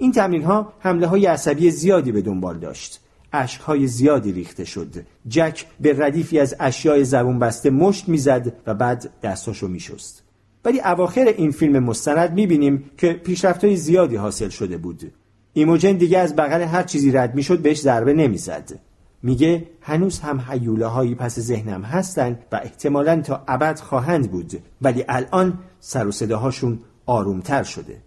این 0.03 0.11
تمرین 0.11 0.43
ها 0.43 0.73
حمله 0.79 1.07
های 1.07 1.25
عصبی 1.25 1.71
زیادی 1.71 2.11
به 2.11 2.21
دنبال 2.21 2.57
داشت. 2.57 2.99
اشک 3.33 3.61
های 3.61 3.87
زیادی 3.87 4.31
ریخته 4.31 4.65
شد. 4.65 4.95
جک 5.27 5.65
به 5.79 5.95
ردیفی 5.97 6.39
از 6.39 6.55
اشیای 6.59 7.03
زبون 7.03 7.39
بسته 7.39 7.69
مشت 7.69 8.09
می‌زد 8.09 8.53
و 8.67 8.73
بعد 8.73 9.09
دستاشو 9.23 9.67
میشست. 9.67 10.23
ولی 10.65 10.79
اواخر 10.79 11.33
این 11.37 11.51
فیلم 11.51 11.83
مستند 11.83 12.33
می‌بینیم 12.33 12.91
که 12.97 13.13
پیشرفت 13.13 13.63
های 13.63 13.75
زیادی 13.75 14.15
حاصل 14.15 14.49
شده 14.49 14.77
بود. 14.77 15.11
ایموجن 15.53 15.93
دیگه 15.93 16.19
از 16.19 16.35
بغل 16.35 16.61
هر 16.61 16.83
چیزی 16.83 17.11
رد 17.11 17.35
می‌شد 17.35 17.59
بهش 17.59 17.81
ضربه 17.81 18.13
نمی‌زد. 18.13 18.79
میگه 19.23 19.67
هنوز 19.81 20.19
هم 20.19 20.41
حیوله 20.41 20.85
هایی 20.85 21.15
پس 21.15 21.39
ذهنم 21.39 21.81
هستن 21.81 22.39
و 22.51 22.55
احتمالا 22.63 23.21
تا 23.21 23.43
ابد 23.47 23.79
خواهند 23.79 24.31
بود 24.31 24.53
ولی 24.81 25.05
الان 25.09 25.59
سر 25.79 26.07
و 26.07 26.11
صداهاشون 26.11 26.79
آرومتر 27.05 27.63
شده. 27.63 27.97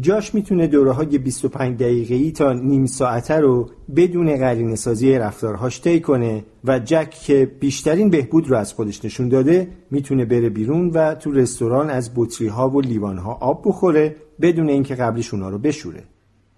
جاش 0.00 0.34
می‌تونه 0.34 0.66
دوره 0.66 0.92
های 0.92 1.18
25 1.18 1.78
دقیقه 1.78 2.30
تا 2.30 2.52
نیم 2.52 2.86
ساعته 2.86 3.34
رو 3.34 3.70
بدون 3.96 4.36
قرینه 4.36 4.76
سازی 4.76 5.14
رفتارهاش 5.14 5.80
طی 5.80 6.00
کنه 6.00 6.44
و 6.64 6.78
جک 6.78 7.10
که 7.10 7.52
بیشترین 7.60 8.10
بهبود 8.10 8.50
رو 8.50 8.56
از 8.56 8.72
خودش 8.72 9.04
نشون 9.04 9.28
داده 9.28 9.68
می‌تونه 9.90 10.24
بره 10.24 10.48
بیرون 10.48 10.90
و 10.90 11.14
تو 11.14 11.32
رستوران 11.32 11.90
از 11.90 12.10
بطری 12.16 12.46
ها 12.46 12.70
و 12.70 12.80
لیوان 12.80 13.18
ها 13.18 13.32
آب 13.32 13.62
بخوره 13.68 14.16
بدون 14.40 14.68
اینکه 14.68 14.94
قبلش 14.94 15.34
اونا 15.34 15.48
رو 15.48 15.58
بشوره. 15.58 16.04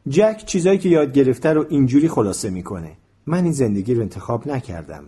جک 0.09 0.43
چیزایی 0.47 0.79
که 0.79 0.89
یاد 0.89 1.13
گرفته 1.13 1.53
رو 1.53 1.67
اینجوری 1.69 2.09
خلاصه 2.09 2.51
می‌کنه. 2.51 2.93
من 3.27 3.45
این 3.45 3.53
زندگی 3.53 3.95
رو 3.95 4.03
انتخاب 4.03 4.49
نکردم. 4.49 5.05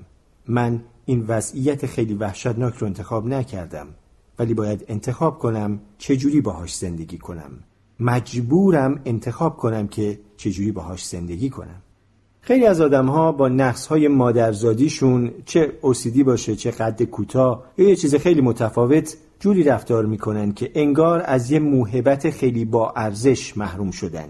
من 0.48 0.80
این 1.04 1.24
وضعیت 1.28 1.86
خیلی 1.86 2.14
وحشتناک 2.14 2.74
رو 2.74 2.86
انتخاب 2.86 3.26
نکردم. 3.26 3.86
ولی 4.38 4.54
باید 4.54 4.84
انتخاب 4.88 5.38
کنم 5.38 5.80
چجوری 5.98 6.40
باهاش 6.40 6.76
زندگی 6.76 7.18
کنم. 7.18 7.50
مجبورم 8.00 9.00
انتخاب 9.04 9.56
کنم 9.56 9.88
که 9.88 10.18
چجوری 10.36 10.72
باهاش 10.72 11.06
زندگی 11.06 11.50
کنم. 11.50 11.82
خیلی 12.40 12.66
از 12.66 12.80
آدم 12.80 13.06
ها 13.06 13.32
با 13.32 13.48
نقص 13.48 13.86
های 13.86 14.08
مادرزادیشون 14.08 15.30
چه 15.44 15.72
اوسیدی 15.80 16.22
باشه 16.22 16.56
چه 16.56 16.70
قد 16.70 17.02
کوتاه 17.02 17.64
یا 17.78 17.88
یه 17.88 17.96
چیز 17.96 18.14
خیلی 18.14 18.40
متفاوت 18.40 19.16
جوری 19.40 19.62
رفتار 19.62 20.06
می‌کنن 20.06 20.52
که 20.52 20.70
انگار 20.74 21.22
از 21.26 21.50
یه 21.50 21.58
موهبت 21.58 22.30
خیلی 22.30 22.64
با 22.64 22.92
ارزش 22.96 23.56
محروم 23.56 23.90
شدن. 23.90 24.28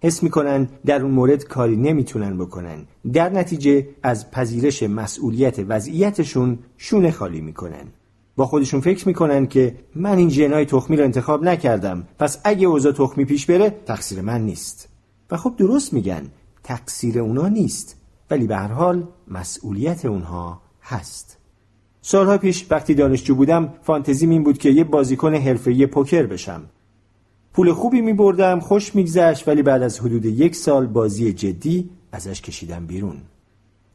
حس 0.00 0.22
می‌کنن 0.22 0.68
در 0.86 1.02
اون 1.02 1.10
مورد 1.10 1.44
کاری 1.44 1.76
نمی‌تونن 1.76 2.38
بکنن. 2.38 2.86
در 3.12 3.28
نتیجه 3.28 3.88
از 4.02 4.30
پذیرش 4.30 4.82
مسئولیت 4.82 5.58
وضعیتشون 5.68 6.58
شونه 6.76 7.10
خالی 7.10 7.40
می‌کنن. 7.40 7.86
با 8.38 8.46
خودشون 8.46 8.80
فکر 8.80 9.08
می‌کنن 9.08 9.46
که 9.46 9.76
من 9.94 10.18
این 10.18 10.28
جنای 10.28 10.64
تخمی 10.64 10.96
رو 10.96 11.04
انتخاب 11.04 11.44
نکردم. 11.44 12.06
پس 12.18 12.38
اگه 12.44 12.66
اوضاع 12.66 12.92
تخمی 12.92 13.24
پیش 13.24 13.46
بره 13.46 13.70
تقصیر 13.86 14.20
من 14.20 14.40
نیست. 14.40 14.88
و 15.30 15.36
خب 15.36 15.54
درست 15.56 15.92
میگن 15.92 16.22
تقصیر 16.62 17.18
اونا 17.18 17.48
نیست. 17.48 17.96
ولی 18.30 18.46
به 18.46 18.56
هر 18.56 18.72
حال 18.72 19.08
مسئولیت 19.28 20.04
اونها 20.04 20.62
هست. 20.82 21.38
سالها 22.00 22.38
پیش 22.38 22.66
وقتی 22.70 22.94
دانشجو 22.94 23.34
بودم 23.34 23.74
فانتزیم 23.82 24.30
این 24.30 24.44
بود 24.44 24.58
که 24.58 24.70
یه 24.70 24.84
بازیکن 24.84 25.34
حرفه‌ای 25.34 25.86
پوکر 25.86 26.26
بشم. 26.26 26.62
پول 27.52 27.72
خوبی 27.72 28.00
می 28.00 28.12
بردم 28.12 28.60
خوش 28.60 28.94
میگذشت 28.94 29.48
ولی 29.48 29.62
بعد 29.62 29.82
از 29.82 30.00
حدود 30.00 30.24
یک 30.24 30.56
سال 30.56 30.86
بازی 30.86 31.32
جدی 31.32 31.90
ازش 32.12 32.42
کشیدم 32.42 32.86
بیرون. 32.86 33.16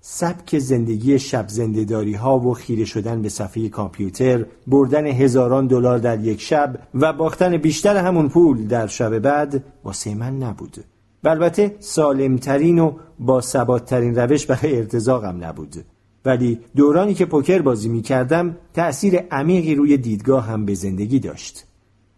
سبک 0.06 0.60
زندگی 0.60 1.20
شب 1.20 1.46
زندهداری 1.48 2.14
ها 2.14 2.40
و 2.40 2.54
خیره 2.54 2.86
شدن 2.86 3.22
به 3.22 3.30
صفحه 3.30 3.70
کامپیوتر 3.70 4.46
بردن 4.68 5.06
هزاران 5.06 5.68
دلار 5.68 5.98
در 5.98 6.20
یک 6.20 6.42
شب 6.42 6.80
و 6.94 7.14
باختن 7.14 7.58
بیشتر 7.58 7.98
همون 7.98 8.30
پول 8.30 8.68
در 8.68 8.88
شب 8.88 9.20
بعد 9.20 9.64
واسه 9.84 10.16
من 10.16 10.38
نبود. 10.38 10.78
و 11.24 11.30
البته 11.30 11.76
سالمترین 11.80 12.80
و 12.80 12.94
با 13.20 13.42
ثباتترین 13.42 14.16
روش 14.16 14.46
برای 14.46 14.78
ارتزاقم 14.78 15.44
نبود. 15.44 15.76
ولی 16.26 16.60
دورانی 16.76 17.14
که 17.14 17.26
پوکر 17.26 17.62
بازی 17.62 17.90
می 17.90 18.02
کردم 18.02 18.58
تأثیر 18.74 19.20
عمیقی 19.32 19.76
روی 19.76 19.98
دیدگاه 19.98 20.46
هم 20.46 20.66
به 20.66 20.74
زندگی 20.74 21.20
داشت. 21.20 21.66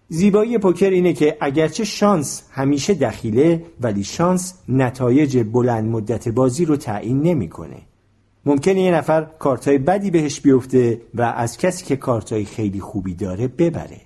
زیبایی 0.10 0.58
پوکر 0.58 0.90
اینه 0.90 1.14
که 1.14 1.38
اگرچه 1.42 1.84
شانس 1.84 2.44
همیشه 2.52 2.94
دخیله 2.94 3.66
ولی 3.82 4.04
شانس 4.04 4.54
نتایج 4.70 5.38
بلند 5.38 5.90
مدت 5.90 6.30
بازی 6.30 6.66
رو 6.66 6.76
تعیین 6.76 7.22
نمی‌کنه. 7.22 7.78
ممکنه 8.46 8.82
یه 8.82 8.92
نفر 8.92 9.28
کارتای 9.40 9.78
بدی 9.78 10.12
بهش 10.12 10.40
بیفته 10.40 11.02
و 11.16 11.22
از 11.22 11.58
کسی 11.58 11.86
که 11.86 11.96
کارتای 11.96 12.46
خیلی 12.46 12.80
خوبی 12.80 13.14
داره 13.14 13.48
ببره. 13.48 14.02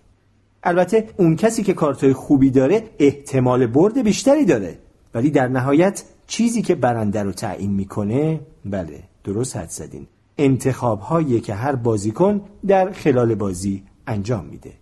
البته 0.64 1.10
اون 1.18 1.36
کسی 1.36 1.64
که 1.64 1.74
کارتای 1.74 2.14
خوبی 2.14 2.50
داره 2.50 2.84
احتمال 3.00 3.68
برد 3.68 4.04
بیشتری 4.04 4.46
داره 4.46 4.78
ولی 5.14 5.30
در 5.30 5.48
نهایت 5.48 6.04
چیزی 6.28 6.62
که 6.62 6.76
برنده 6.76 7.24
رو 7.24 7.32
تعیین 7.32 7.72
می‌کنه 7.72 8.40
بله 8.66 9.04
درست 9.24 9.58
حد 9.58 9.70
زدین 9.70 10.08
انتخاب 10.38 11.00
هایی 11.00 11.42
که 11.42 11.54
هر 11.54 11.76
بازیکن 11.76 12.42
در 12.68 12.92
خلال 12.92 13.36
بازی 13.36 13.84
انجام 14.08 14.46
میده 14.46 14.79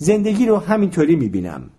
زندگی 0.00 0.46
رو 0.46 0.56
همینطوری 0.56 1.16
می‌بینم. 1.16 1.70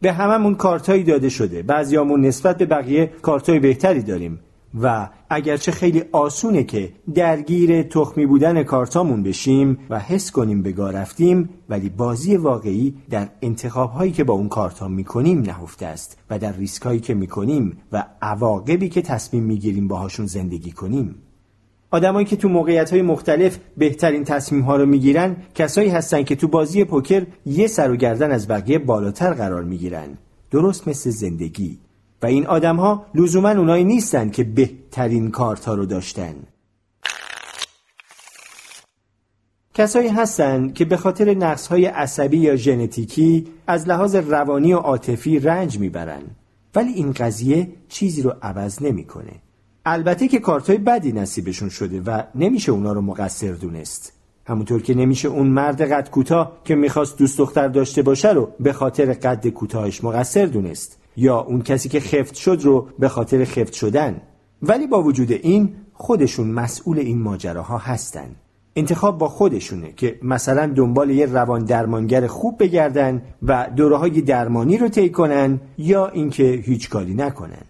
به 0.00 0.12
هممون 0.12 0.54
کارتایی 0.54 1.04
داده 1.04 1.28
شده. 1.28 1.62
بعضیامون 1.62 2.26
نسبت 2.26 2.58
به 2.58 2.66
بقیه 2.66 3.12
کارتای 3.22 3.58
بهتری 3.58 4.02
داریم. 4.02 4.40
و 4.80 5.08
اگرچه 5.30 5.72
خیلی 5.72 6.02
آسونه 6.12 6.64
که 6.64 6.92
درگیر 7.14 7.82
تخمی 7.82 8.26
بودن 8.26 8.62
کارتامون 8.62 9.22
بشیم 9.22 9.78
و 9.90 9.98
حس 9.98 10.30
کنیم 10.30 10.62
به 10.62 10.74
رفتیم 10.90 11.48
ولی 11.68 11.88
بازی 11.88 12.36
واقعی 12.36 12.94
در 13.10 13.28
انتخاب 13.42 13.90
هایی 13.90 14.12
که 14.12 14.24
با 14.24 14.34
اون 14.34 14.48
کارتا 14.48 14.88
می‌کنیم 14.88 15.40
نهفته 15.40 15.86
است 15.86 16.18
و 16.30 16.38
در 16.38 16.52
ریسک 16.52 16.82
هایی 16.82 17.00
که 17.00 17.14
می‌کنیم 17.14 17.78
و 17.92 18.04
عواقبی 18.22 18.88
که 18.88 19.02
تصمیم 19.02 19.42
می‌گیریم 19.42 19.88
باهاشون 19.88 20.26
زندگی 20.26 20.70
کنیم. 20.70 21.21
آدمایی 21.92 22.26
که 22.26 22.36
تو 22.36 22.48
موقعیت 22.48 22.90
های 22.90 23.02
مختلف 23.02 23.58
بهترین 23.76 24.24
تصمیم 24.24 24.62
ها 24.62 24.76
رو 24.76 24.86
می‌گیرن 24.86 25.36
کسایی 25.54 25.88
هستن 25.88 26.22
که 26.22 26.36
تو 26.36 26.48
بازی 26.48 26.84
پوکر 26.84 27.26
یه 27.46 27.66
سر 27.66 27.90
و 27.90 27.96
گردن 27.96 28.32
از 28.32 28.48
بقیه 28.48 28.78
بالاتر 28.78 29.32
قرار 29.32 29.64
می‌گیرن. 29.64 30.18
درست 30.50 30.88
مثل 30.88 31.10
زندگی. 31.10 31.78
و 32.22 32.26
این 32.26 32.46
آدم 32.46 32.76
ها 32.76 33.06
لزوما 33.14 33.48
اونایی 33.50 33.84
نیستن 33.84 34.30
که 34.30 34.44
بهترین 34.44 35.30
کارت 35.30 35.64
ها 35.64 35.74
رو 35.74 35.86
داشتن. 35.86 36.34
کسایی 39.74 40.08
هستن 40.08 40.72
که 40.72 40.84
به 40.84 40.96
خاطر 40.96 41.34
نقص 41.34 41.66
های 41.66 41.86
عصبی 41.86 42.38
یا 42.38 42.56
ژنتیکی 42.56 43.46
از 43.66 43.88
لحاظ 43.88 44.16
روانی 44.16 44.72
و 44.72 44.78
عاطفی 44.78 45.38
رنج 45.38 45.78
می‌برن. 45.78 46.22
ولی 46.74 46.92
این 46.92 47.12
قضیه 47.12 47.68
چیزی 47.88 48.22
رو 48.22 48.34
عوض 48.42 48.82
نمی‌کنه. 48.82 49.32
البته 49.86 50.28
که 50.28 50.38
کارتای 50.38 50.78
بدی 50.78 51.12
نصیبشون 51.12 51.68
شده 51.68 52.00
و 52.00 52.22
نمیشه 52.34 52.72
اونا 52.72 52.92
رو 52.92 53.00
مقصر 53.00 53.52
دونست. 53.52 54.12
همونطور 54.46 54.82
که 54.82 54.94
نمیشه 54.94 55.28
اون 55.28 55.46
مرد 55.46 55.82
قد 55.82 56.10
کوتاه 56.10 56.52
که 56.64 56.74
می‌خواست 56.74 57.18
دوست 57.18 57.38
دختر 57.38 57.68
داشته 57.68 58.02
باشه 58.02 58.32
رو 58.32 58.48
به 58.60 58.72
خاطر 58.72 59.12
قد 59.12 59.48
کوتاهش 59.48 60.04
مقصر 60.04 60.46
دونست 60.46 60.98
یا 61.16 61.40
اون 61.40 61.62
کسی 61.62 61.88
که 61.88 62.00
خفت 62.00 62.34
شد 62.34 62.60
رو 62.62 62.88
به 62.98 63.08
خاطر 63.08 63.44
خفت 63.44 63.72
شدن. 63.72 64.20
ولی 64.62 64.86
با 64.86 65.02
وجود 65.02 65.32
این 65.32 65.74
خودشون 65.92 66.46
مسئول 66.50 66.98
این 66.98 67.22
ماجراها 67.22 67.78
هستن. 67.78 68.30
انتخاب 68.76 69.18
با 69.18 69.28
خودشونه 69.28 69.92
که 69.92 70.18
مثلا 70.22 70.66
دنبال 70.66 71.10
یه 71.10 71.26
روان 71.26 71.64
درمانگر 71.64 72.26
خوب 72.26 72.62
بگردن 72.62 73.22
و 73.42 73.68
دوره 73.76 73.96
های 73.96 74.20
درمانی 74.20 74.78
رو 74.78 74.88
طی 74.88 75.10
کنن 75.10 75.60
یا 75.78 76.08
اینکه 76.08 76.44
هیچ 76.44 76.90
کاری 76.90 77.14
نکنن. 77.14 77.62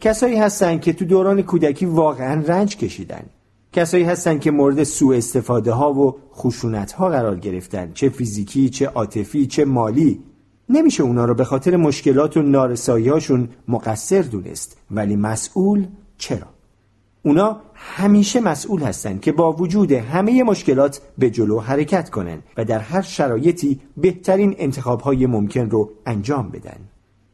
کسایی 0.00 0.36
هستن 0.36 0.78
که 0.78 0.92
تو 0.92 1.04
دوران 1.04 1.42
کودکی 1.42 1.86
واقعا 1.86 2.42
رنج 2.46 2.76
کشیدن. 2.76 3.22
کسایی 3.72 4.04
هستن 4.04 4.38
که 4.38 4.50
مورد 4.50 4.82
سوء 4.82 5.16
استفاده 5.16 5.72
ها 5.72 5.92
و 5.92 6.16
خشونت 6.34 6.92
ها 6.92 7.08
قرار 7.08 7.36
گرفتن. 7.36 7.92
چه 7.94 8.08
فیزیکی 8.08 8.68
چه 8.68 8.86
عاطفی 8.86 9.46
چه 9.46 9.64
مالی. 9.64 10.20
نمیشه 10.68 11.02
اونا 11.02 11.24
رو 11.24 11.34
به 11.34 11.44
خاطر 11.44 11.76
مشکلات 11.76 12.36
و 12.36 12.42
نارسایی 12.42 13.08
هاشون 13.08 13.48
مقصر 13.68 14.22
دونست. 14.22 14.76
ولی 14.90 15.16
مسئول 15.16 15.86
چرا؟ 16.18 16.46
اونا 17.22 17.60
همیشه 17.74 18.40
مسئول 18.40 18.82
هستند 18.82 19.20
که 19.20 19.32
با 19.32 19.52
وجود 19.52 19.92
همه 19.92 20.42
مشکلات 20.42 21.00
به 21.18 21.30
جلو 21.30 21.60
حرکت 21.60 22.10
کنند 22.10 22.42
و 22.56 22.64
در 22.64 22.78
هر 22.78 23.02
شرایطی 23.02 23.80
بهترین 23.96 24.54
انتخابهای 24.58 25.26
ممکن 25.26 25.70
رو 25.70 25.90
انجام 26.06 26.48
بدن. 26.48 26.78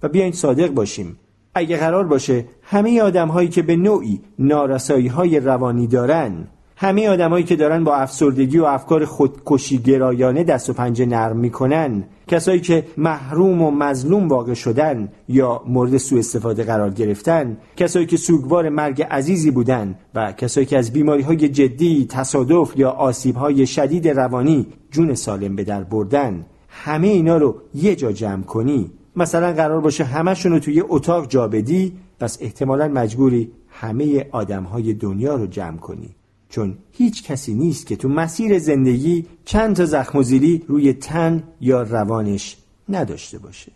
و 0.03 0.09
بیاین 0.09 0.33
صادق 0.33 0.69
باشیم. 0.69 1.19
اگه 1.57 1.77
قرار 1.77 2.05
باشه 2.05 2.45
همه 2.63 3.03
آدم 3.03 3.29
هایی 3.29 3.49
که 3.49 3.63
به 3.63 3.77
نوعی 3.77 4.21
نارسایی 4.39 5.07
های 5.07 5.41
روانی 5.41 5.87
دارن 5.87 6.49
همه 6.77 7.09
آدمایی 7.09 7.45
که 7.45 7.57
دارن 7.57 7.85
با 7.85 7.95
افسردگی 7.95 8.59
و 8.59 8.65
افکار 8.65 9.05
خودکشی 9.05 9.79
گرایانه 9.79 10.45
دست 10.45 10.71
و 10.71 10.73
پنجه 10.73 11.07
نرم 11.07 11.37
می‌کنن 11.37 12.05
کسایی 12.27 12.61
که 12.61 12.85
محروم 12.97 13.63
و 13.63 13.71
مظلوم 13.71 14.29
واقع 14.29 14.55
شدن 14.55 15.09
یا 15.29 15.63
مورد 15.67 15.97
سوء 15.97 16.19
استفاده 16.19 16.65
قرار 16.65 16.91
گرفتن 16.91 17.57
کسایی 17.77 18.07
که 18.07 18.17
سوگوار 18.17 18.69
مرگ 18.69 19.03
عزیزی 19.03 19.51
بودن 19.51 19.95
و 20.15 20.33
کسایی 20.33 20.67
که 20.67 20.79
از 20.79 20.93
بیماری 20.93 21.23
های 21.23 21.49
جدی 21.49 22.07
تصادف 22.11 22.73
یا 22.77 22.91
آسیب 22.91 23.37
های 23.37 23.67
شدید 23.67 24.09
روانی 24.09 24.67
جون 24.91 25.15
سالم 25.15 25.57
به 25.57 25.65
در 25.65 25.85
بردن 25.85 26.47
همه 26.69 27.07
اینا 27.07 27.37
رو 27.37 27.57
یه 27.75 27.97
جا 27.97 28.13
جمع 28.13 28.43
کنی. 28.43 28.91
مثلا 29.17 29.53
قرار 29.53 29.81
باشه 29.81 30.05
همشون 30.05 30.53
رو 30.53 30.59
توی 30.59 30.83
اتاق 30.89 31.29
جا 31.29 31.49
بدی 31.49 31.93
پس 32.21 32.39
احتمالا 32.41 32.89
مجبوری 32.89 33.51
همه 33.69 34.27
آدم 34.33 34.63
های 34.63 34.95
دنیا 34.95 35.35
رو 35.35 35.47
جمع 35.47 35.77
کنی. 35.77 36.11
چون 36.49 36.79
هیچ 36.93 37.25
کسی 37.25 37.55
نیست 37.55 37.87
که 37.87 37.97
تو 37.97 38.09
مسیر 38.09 38.59
زندگی 38.59 39.27
چند 39.45 39.77
تا 39.77 39.85
زخم 39.85 40.19
و 40.19 40.23
زیلی 40.23 40.63
روی 40.69 40.93
تن 40.93 41.43
یا 41.61 41.83
روانش 41.83 42.57
نداشته 42.89 43.39
باشه. 43.39 43.73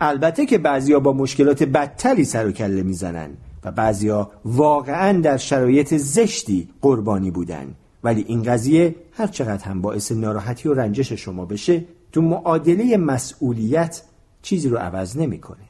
البته 0.00 0.46
که 0.46 0.58
بعضیا 0.58 1.00
با 1.00 1.12
مشکلات 1.12 1.62
بدتری 1.62 2.24
سر 2.24 2.46
و 2.46 2.52
کله 2.52 2.82
می‌زنن 2.82 3.30
و 3.64 3.72
بعضیا 3.72 4.30
واقعا 4.44 5.20
در 5.20 5.36
شرایط 5.36 5.94
زشتی 5.94 6.68
قربانی 6.80 7.30
بودن. 7.30 7.74
ولی 8.04 8.24
این 8.28 8.42
قضیه 8.42 8.94
هر 9.12 9.26
چقدر 9.26 9.64
هم 9.64 9.80
باعث 9.80 10.12
ناراحتی 10.12 10.68
و 10.68 10.74
رنجش 10.74 11.12
شما 11.12 11.44
بشه 11.44 11.84
تو 12.12 12.22
معادله 12.22 12.96
مسئولیت 12.96 14.02
چیزی 14.42 14.68
رو 14.68 14.76
عوض 14.76 15.16
نمی‌کنه. 15.16 15.68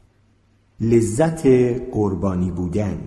لذت 0.81 1.47
قربانی 1.93 2.50
بودن. 2.50 2.99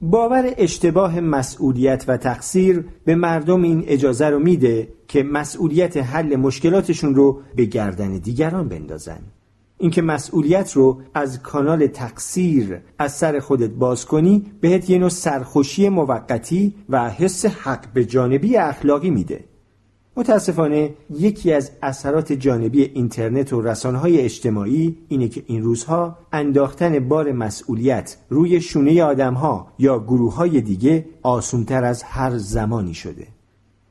باور 0.00 0.54
اشتباه 0.56 1.20
مسئولیت 1.20 2.04
و 2.08 2.16
تقصیر 2.16 2.84
به 3.04 3.14
مردم 3.14 3.62
این 3.62 3.84
اجازه 3.86 4.26
رو 4.26 4.38
میده 4.38 4.88
که 5.08 5.22
مسئولیت 5.22 5.96
حل 5.96 6.36
مشکلاتشون 6.36 7.14
رو 7.14 7.40
به 7.56 7.64
گردن 7.64 8.18
دیگران 8.18 8.68
بندازن. 8.68 9.20
اینکه 9.78 10.02
مسئولیت 10.02 10.72
رو 10.72 11.00
از 11.14 11.42
کانال 11.42 11.86
تقصیر 11.86 12.80
از 12.98 13.12
سر 13.12 13.38
خودت 13.38 13.70
باز 13.70 14.06
کنی 14.06 14.46
بهت 14.60 14.90
یه 14.90 14.98
نوع 14.98 15.08
سرخوشی 15.08 15.88
موقتی 15.88 16.74
و 16.88 17.10
حس 17.10 17.46
حق 17.46 17.92
به 17.92 18.04
جانبی 18.04 18.56
اخلاقی 18.56 19.10
میده. 19.10 19.44
متاسفانه 20.16 20.94
یکی 21.10 21.52
از 21.52 21.70
اثرات 21.82 22.32
جانبی 22.32 22.82
اینترنت 22.82 23.52
و 23.52 23.74
های 23.96 24.20
اجتماعی 24.20 24.98
اینه 25.08 25.28
که 25.28 25.42
این 25.46 25.62
روزها 25.62 26.18
انداختن 26.32 27.08
بار 27.08 27.32
مسئولیت 27.32 28.16
روی 28.28 28.60
شونه 28.60 29.04
ها 29.30 29.66
یا 29.78 29.98
گروه 29.98 30.34
های 30.34 30.60
دیگه 30.60 31.06
آسونتر 31.22 31.84
از 31.84 32.02
هر 32.02 32.36
زمانی 32.36 32.94
شده. 32.94 33.26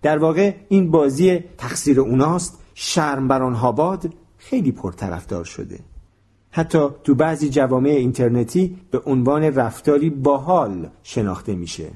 در 0.01 0.17
واقع 0.17 0.53
این 0.69 0.91
بازی 0.91 1.39
تقصیر 1.57 1.99
اوناست 1.99 2.59
شرم 2.73 3.27
بر 3.27 3.43
آنها 3.43 3.71
باد 3.71 4.13
خیلی 4.37 4.71
پرطرفدار 4.71 5.43
شده. 5.43 5.79
حتی 6.51 6.87
تو 7.03 7.15
بعضی 7.15 7.49
جوامع 7.49 7.89
اینترنتی 7.89 8.77
به 8.91 9.01
عنوان 9.05 9.43
رفتاری 9.43 10.09
باحال 10.09 10.89
شناخته 11.03 11.55
میشه. 11.55 11.91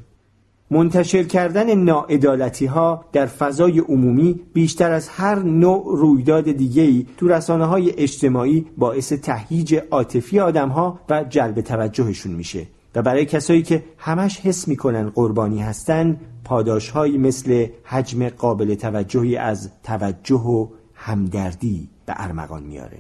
منتشر 0.74 1.24
کردن 1.24 1.76
ناعدالتی 1.76 2.66
ها 2.66 3.06
در 3.12 3.26
فضای 3.26 3.80
عمومی 3.80 4.40
بیشتر 4.54 4.92
از 4.92 5.10
هر 5.10 5.40
نوع 5.40 5.84
رویداد 5.98 6.52
دیگه‌ای 6.52 7.06
تو 7.18 7.28
رسانه 7.28 7.66
های 7.66 7.92
اجتماعی 7.98 8.66
باعث 8.78 9.14
تهییج 9.14 9.76
عاطفی 9.92 10.40
آدم 10.40 10.70
ها 10.70 11.00
و 11.10 11.24
جلب 11.24 11.62
توجهشون 11.62 12.32
میشه. 12.32 12.68
و 12.96 13.02
برای 13.02 13.26
کسایی 13.26 13.62
که 13.62 13.84
همش 13.98 14.40
حس 14.40 14.68
می‌کنن 14.68 15.10
قربانی 15.10 15.62
هستن 15.62 16.18
پاداشهایی 16.44 17.18
مثل 17.18 17.68
حجم 17.84 18.30
قابل 18.30 18.76
توجهی 18.76 19.38
از 19.38 19.72
توجه 19.84 20.42
و 20.42 20.68
همدردی 20.94 21.90
به 22.06 22.14
ارمغان 22.18 22.64
میاره. 22.64 23.00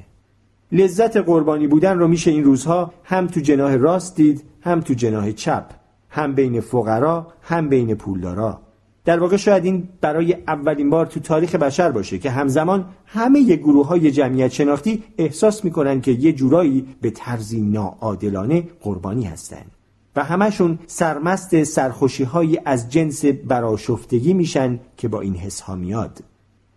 لذت 0.71 1.17
قربانی 1.17 1.67
بودن 1.67 1.99
رو 1.99 2.07
میشه 2.07 2.31
این 2.31 2.43
روزها 2.43 2.93
هم 3.03 3.27
تو 3.27 3.39
جناه 3.39 3.77
راست 3.77 4.15
دید 4.15 4.43
هم 4.61 4.79
تو 4.79 4.93
جناه 4.93 5.31
چپ. 5.31 5.82
هم 6.13 6.35
بین 6.35 6.61
فقرا 6.61 7.27
هم 7.41 7.69
بین 7.69 7.95
پولدارا. 7.95 8.59
در 9.05 9.19
واقع 9.19 9.37
شاید 9.37 9.65
این 9.65 9.89
برای 10.01 10.37
اولین 10.47 10.89
بار 10.89 11.05
تو 11.05 11.19
تاریخ 11.19 11.55
بشر 11.55 11.91
باشه 11.91 12.17
که 12.17 12.29
همزمان 12.29 12.85
همه 13.05 13.43
گروه 13.55 13.87
های 13.87 14.11
جمعیت 14.11 14.51
شناختی 14.51 15.03
احساس 15.17 15.65
می‌کنن 15.65 16.01
که 16.01 16.11
یه 16.11 16.33
جورایی 16.33 16.85
به 17.01 17.09
طرزی 17.09 17.61
ناعادلانه 17.61 18.63
قربانی 18.81 19.23
هستند 19.23 19.71
و 20.15 20.23
همشون 20.23 20.79
سرمست 20.87 21.63
سرخوشی 21.63 22.23
های 22.23 22.59
از 22.65 22.89
جنس 22.89 23.25
براشفتگی 23.25 24.33
میشن 24.33 24.79
که 24.97 25.07
با 25.07 25.21
این 25.21 25.35
حس 25.35 25.61
ها 25.61 25.75
میاد. 25.75 26.19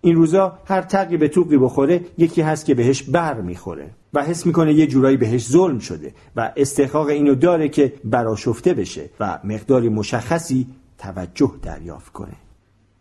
این 0.00 0.16
روزا 0.16 0.58
هر 0.64 0.82
تقی 0.82 1.16
به 1.16 1.28
توقی 1.28 1.58
بخوره 1.58 2.00
یکی 2.18 2.42
هست 2.42 2.64
که 2.66 2.74
بهش 2.74 3.02
بر 3.02 3.40
می‌خوره. 3.40 3.90
و 4.16 4.22
حس 4.22 4.46
می‌کنه 4.46 4.74
یه 4.74 4.86
جورایی 4.86 5.16
بهش 5.16 5.48
ظلم 5.48 5.78
شده 5.78 6.14
و 6.36 6.52
استحقاق 6.56 7.08
اینو 7.08 7.34
داره 7.34 7.68
که 7.68 7.92
براشفته 8.04 8.74
بشه 8.74 9.10
و 9.20 9.38
مقداری 9.44 9.88
مشخصی 9.88 10.66
توجه 10.98 11.52
دریافت 11.62 12.12
کنه. 12.12 12.36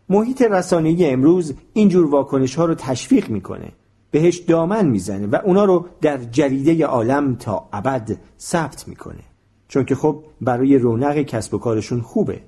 محیط 0.08 0.42
رسانه‌ای 0.42 1.10
امروز 1.10 1.54
اینجور 1.72 2.06
واکنش 2.06 2.54
ها 2.54 2.64
رو 2.64 2.74
تشویق 2.74 3.30
می‌کنه. 3.30 3.72
بهش 4.10 4.38
دامن 4.38 4.86
می‌زنه 4.86 5.26
و 5.26 5.36
اونا 5.44 5.64
رو 5.64 5.86
در 6.00 6.18
جریده 6.24 6.86
عالم 6.86 7.34
تا 7.34 7.68
ابد 7.72 8.16
ثبت 8.40 8.88
می‌کنه. 8.88 9.22
چون 9.68 9.84
که 9.84 9.94
خب 9.94 10.24
برای 10.40 10.78
رونق 10.78 11.22
کسب 11.22 11.54
و 11.54 11.58
کارشون 11.58 12.00
خوبه. 12.00 12.40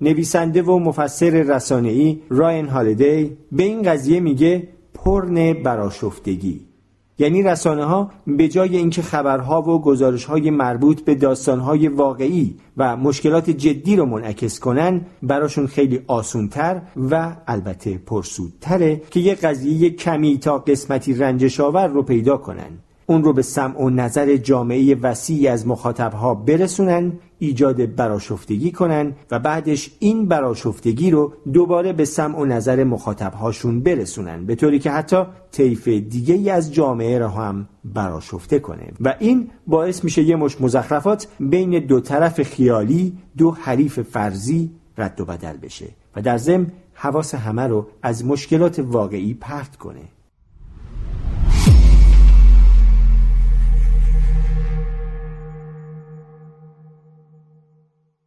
نویسنده 0.00 0.62
و 0.62 0.78
مفسر 0.78 1.30
رسانه‌ای 1.30 2.20
راین 2.28 2.68
هالیدی 2.68 3.36
به 3.52 3.62
این 3.62 3.82
قضیه 3.82 4.20
میگه 4.20 4.68
پرن 4.94 5.52
براشفتگی 5.52 6.71
یعنی 7.18 7.42
رسانه 7.42 7.84
ها 7.84 8.10
به 8.26 8.48
جای 8.48 8.76
اینکه 8.76 9.02
خبرها 9.02 9.62
و 9.62 9.82
گزارش 9.82 10.24
های 10.24 10.50
مربوط 10.50 11.00
به 11.00 11.14
داستان 11.14 11.60
های 11.60 11.88
واقعی 11.88 12.56
و 12.76 12.96
مشکلات 12.96 13.50
جدی 13.50 13.96
رو 13.96 14.06
منعکس 14.06 14.60
کنن 14.60 15.00
براشون 15.22 15.66
خیلی 15.66 16.00
آسونتر 16.06 16.82
و 17.10 17.36
البته 17.46 17.98
پرسودتره 17.98 19.02
که 19.10 19.20
یه 19.20 19.34
قضیه 19.34 19.90
کمی 19.90 20.38
تا 20.38 20.58
قسمتی 20.58 21.14
رنجش 21.14 21.60
آور 21.60 21.86
رو 21.86 22.02
پیدا 22.02 22.36
کنن. 22.36 22.78
اون 23.06 23.24
رو 23.24 23.32
به 23.32 23.42
سمع 23.42 23.80
و 23.80 23.90
نظر 23.90 24.36
جامعه 24.36 24.94
وسیعی 24.94 25.48
از 25.48 25.66
مخاطبها 25.66 26.34
برسونن 26.34 27.12
ایجاد 27.42 27.94
براشفتگی 27.94 28.70
کنن 28.72 29.12
و 29.30 29.38
بعدش 29.38 29.90
این 29.98 30.28
براشفتگی 30.28 31.10
رو 31.10 31.32
دوباره 31.52 31.92
به 31.92 32.04
سمع 32.04 32.38
و 32.38 32.44
نظر 32.44 32.84
مخاطبهاشون 32.84 33.80
برسونن 33.80 34.46
به 34.46 34.54
طوری 34.54 34.78
که 34.78 34.90
حتی 34.90 35.22
طیف 35.52 35.88
دیگه 35.88 36.34
ای 36.34 36.50
از 36.50 36.74
جامعه 36.74 37.18
را 37.18 37.28
هم 37.28 37.68
براشفته 37.84 38.58
کنه. 38.58 38.92
و 39.00 39.14
این 39.18 39.50
باعث 39.66 40.04
میشه 40.04 40.22
یه 40.22 40.36
مش 40.36 40.60
مزخرفات 40.60 41.28
بین 41.40 41.78
دو 41.78 42.00
طرف 42.00 42.42
خیالی 42.42 43.18
دو 43.36 43.50
حریف 43.50 44.00
فرضی 44.00 44.70
رد 44.98 45.20
و 45.20 45.24
بدل 45.24 45.56
بشه 45.56 45.88
و 46.16 46.22
در 46.22 46.38
ضمن 46.38 46.66
حواس 46.94 47.34
همه 47.34 47.62
رو 47.62 47.86
از 48.02 48.24
مشکلات 48.24 48.78
واقعی 48.78 49.34
پرت 49.34 49.76
کنه. 49.76 50.02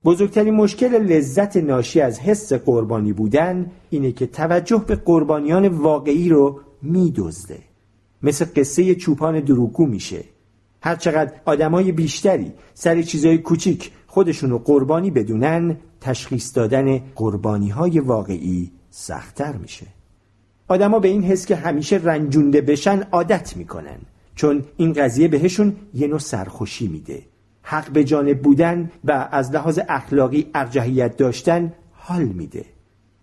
بزرگترین 0.05 0.53
مشکل 0.53 0.87
لذت 0.87 1.57
ناشی 1.57 2.01
از 2.01 2.19
حس 2.19 2.53
قربانی 2.53 3.13
بودن 3.13 3.71
اینه 3.89 4.11
که 4.11 4.25
توجه 4.25 4.83
به 4.87 4.95
قربانیان 4.95 5.67
واقعی 5.67 6.29
رو 6.29 6.59
میدزده. 6.81 7.59
مثل 8.23 8.45
قصه 8.55 8.95
چوپان 8.95 9.39
دروگو 9.39 9.85
میشه. 9.85 10.23
هرچقدر 10.81 11.33
آدمای 11.45 11.91
بیشتری 11.91 12.51
سر 12.73 13.01
چیزای 13.01 13.37
کوچیک 13.37 13.91
خودشون 14.07 14.49
رو 14.49 14.59
قربانی 14.59 15.11
بدونن 15.11 15.77
تشخیص 16.01 16.57
دادن 16.57 16.99
قربانی 17.15 17.69
های 17.69 17.99
واقعی 17.99 18.71
سختتر 18.89 19.55
میشه. 19.55 19.85
آدما 20.67 20.99
به 20.99 21.07
این 21.07 21.23
حس 21.23 21.45
که 21.45 21.55
همیشه 21.55 22.01
رنجونده 22.03 22.61
بشن 22.61 23.03
عادت 23.11 23.57
می‌کنن. 23.57 23.97
چون 24.35 24.63
این 24.77 24.93
قضیه 24.93 25.27
بهشون 25.27 25.75
یه 25.93 26.07
نوع 26.07 26.19
سرخوشی 26.19 26.87
میده. 26.87 27.34
حق 27.67 27.89
به 27.89 28.03
جانب 28.03 28.41
بودن 28.41 28.91
و 29.03 29.29
از 29.31 29.51
لحاظ 29.51 29.79
اخلاقی 29.89 30.47
ارجحیت 30.55 31.17
داشتن 31.17 31.73
حال 31.91 32.23
میده. 32.23 32.65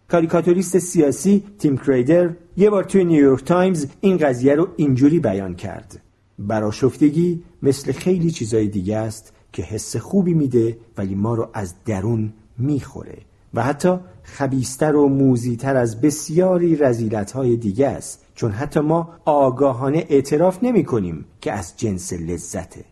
کاریکاتوریست 0.09 0.79
سیاسی 0.79 1.45
تیم 1.59 1.77
کریدر 1.77 2.31
یه 2.57 2.71
بار 2.71 2.85
توی 2.85 3.05
نیویورک 3.05 3.45
تایمز 3.45 3.87
این 4.01 4.17
قضیه 4.17 4.55
رو 4.55 4.69
اینجوری 4.77 5.21
بیان 5.21 5.55
کرد. 5.55 6.01
براشفتگی 6.39 7.43
مثل 7.63 7.93
خیلی 7.93 8.31
چیزای 8.31 8.69
دیگه 8.69 8.97
است 8.97 9.33
که 9.53 9.63
حس 9.63 9.97
خوبی 9.97 10.35
میده 10.35 10.79
ولی 10.99 11.15
ما 11.15 11.35
رو 11.35 11.49
از 11.55 11.75
درون 11.85 12.33
می‌خوره 12.59 13.19
و 13.55 13.63
حتی 13.63 13.97
خبیستر 14.23 14.97
و 14.97 15.09
موزیتر 15.09 15.77
از 15.77 16.01
بسیاری 16.01 16.77
رزیلت 16.77 17.31
های 17.33 17.57
دیگه 17.57 17.89
است. 17.89 18.25
چون 18.35 18.51
حتی 18.51 18.81
ما 18.81 19.11
آگاهانه 19.25 20.07
اعتراف 20.09 20.59
نمی 20.63 20.85
کنیم 20.85 21.25
که 21.41 21.53
از 21.53 21.77
جنس 21.77 22.13
لذته. 22.13 22.85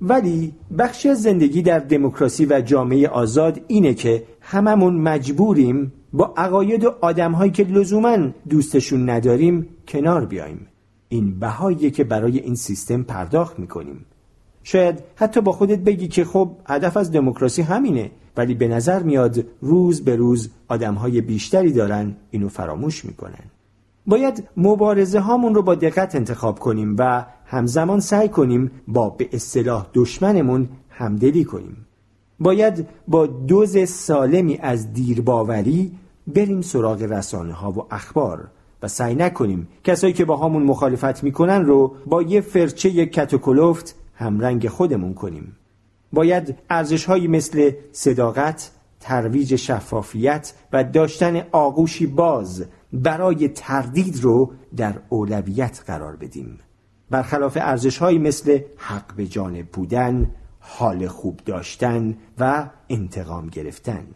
ولی 0.00 0.52
بخشی 0.78 1.08
از 1.08 1.22
زندگی 1.22 1.62
در 1.62 1.78
دموکراسی 1.78 2.46
و 2.46 2.60
جامعه 2.60 3.08
آزاد 3.08 3.60
اینه 3.66 3.94
که 3.94 4.24
هممون 4.40 4.96
مجبوریم 4.96 5.92
با 6.12 6.34
عقاید 6.36 6.84
و 6.84 6.94
آدمهایی 7.00 7.50
که 7.50 7.64
لزوما 7.64 8.16
دوستشون 8.48 9.10
نداریم 9.10 9.68
کنار 9.88 10.24
بیایم 10.24 10.66
این 11.08 11.38
بهاییه 11.38 11.90
که 11.90 12.04
برای 12.04 12.38
این 12.38 12.54
سیستم 12.54 13.02
پرداخت 13.02 13.58
می‌کنیم. 13.58 14.04
شاید 14.62 15.02
حتی 15.16 15.40
با 15.40 15.52
خودت 15.52 15.78
بگی 15.78 16.08
که 16.08 16.24
خب 16.24 16.50
هدف 16.66 16.96
از 16.96 17.12
دموکراسی 17.12 17.62
همینه 17.62 18.10
ولی 18.36 18.54
به 18.54 18.68
نظر 18.68 19.02
میاد 19.02 19.44
روز 19.60 20.04
به 20.04 20.16
روز 20.16 20.50
آدمهای 20.68 21.20
بیشتری 21.20 21.72
دارن 21.72 22.16
اینو 22.30 22.48
فراموش 22.48 23.04
می‌کنن. 23.04 23.44
باید 24.06 24.48
مبارزه 24.56 25.20
هامون 25.20 25.54
رو 25.54 25.62
با 25.62 25.74
دقت 25.74 26.14
انتخاب 26.14 26.58
کنیم 26.58 26.96
و 26.98 27.26
همزمان 27.50 28.00
سعی 28.00 28.28
کنیم 28.28 28.70
با 28.88 29.10
به 29.10 29.28
اصطلاح 29.32 29.86
دشمنمون 29.94 30.68
همدلی 30.90 31.44
کنیم. 31.44 31.86
باید 32.40 32.88
با 33.08 33.26
دوز 33.26 33.88
سالمی 33.88 34.56
از 34.56 34.92
دیرباوری 34.92 35.92
بریم 36.26 36.60
سراغ 36.60 37.02
رسانه 37.02 37.52
ها 37.52 37.70
و 37.70 37.86
اخبار 37.90 38.48
و 38.82 38.88
سعی 38.88 39.14
نکنیم 39.14 39.68
کسایی 39.84 40.12
که 40.12 40.24
با 40.24 40.36
همون 40.36 40.62
مخالفت 40.62 41.24
می‌کنن 41.24 41.64
رو 41.64 41.94
با 42.06 42.22
یه 42.22 42.40
فرچه 42.40 43.06
کتوکلفت 43.06 43.94
همرنگ 44.14 44.68
خودمون 44.68 45.14
کنیم. 45.14 45.56
باید 46.12 46.56
ارزش 46.70 47.04
هایی 47.04 47.28
مثل 47.28 47.70
صداقت، 47.92 48.70
ترویج 49.00 49.56
شفافیت 49.56 50.52
و 50.72 50.84
داشتن 50.84 51.42
آغوشی 51.52 52.06
باز 52.06 52.64
برای 52.92 53.48
تردید 53.48 54.22
رو 54.22 54.52
در 54.76 54.94
اولویت 55.08 55.82
قرار 55.86 56.16
بدیم. 56.16 56.58
برخلاف 57.10 57.56
ارزش 57.60 57.98
هایی 57.98 58.18
مثل 58.18 58.60
حق 58.76 59.14
به 59.16 59.26
جانب 59.26 59.66
بودن، 59.66 60.30
حال 60.60 61.06
خوب 61.06 61.40
داشتن 61.44 62.16
و 62.38 62.70
انتقام 62.88 63.46
گرفتن. 63.46 64.06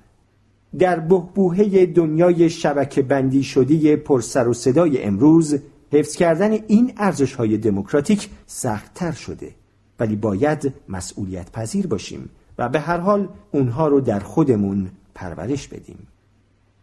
در 0.79 1.01
بهبوهه 1.01 1.87
دنیای 1.87 2.51
شبکه 2.51 3.03
بندی 3.03 3.43
شدی 3.43 3.97
پرسر 3.97 4.49
و 4.49 4.55
صدای 4.55 5.03
امروز 5.03 5.59
حفظ 5.93 6.17
کردن 6.17 6.53
این 6.53 6.93
ارزش 6.97 7.35
های 7.35 7.59
دموکراتیک 7.59 8.29
سختتر 8.47 9.13
شده. 9.13 9.55
ولی 10.01 10.17
باید 10.17 10.73
مسئولیت 10.89 11.53
پذیر 11.53 11.87
باشیم 11.87 12.31
و 12.59 12.69
به 12.69 12.81
هر 12.81 12.99
حال 12.99 13.29
اونها 13.53 13.89
رو 13.89 14.01
در 14.01 14.21
خودمون 14.21 14.91
پرورش 15.15 15.69
بدیم. 15.69 16.07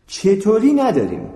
چطوری 0.08 0.74
نداریم؟ 0.74 1.30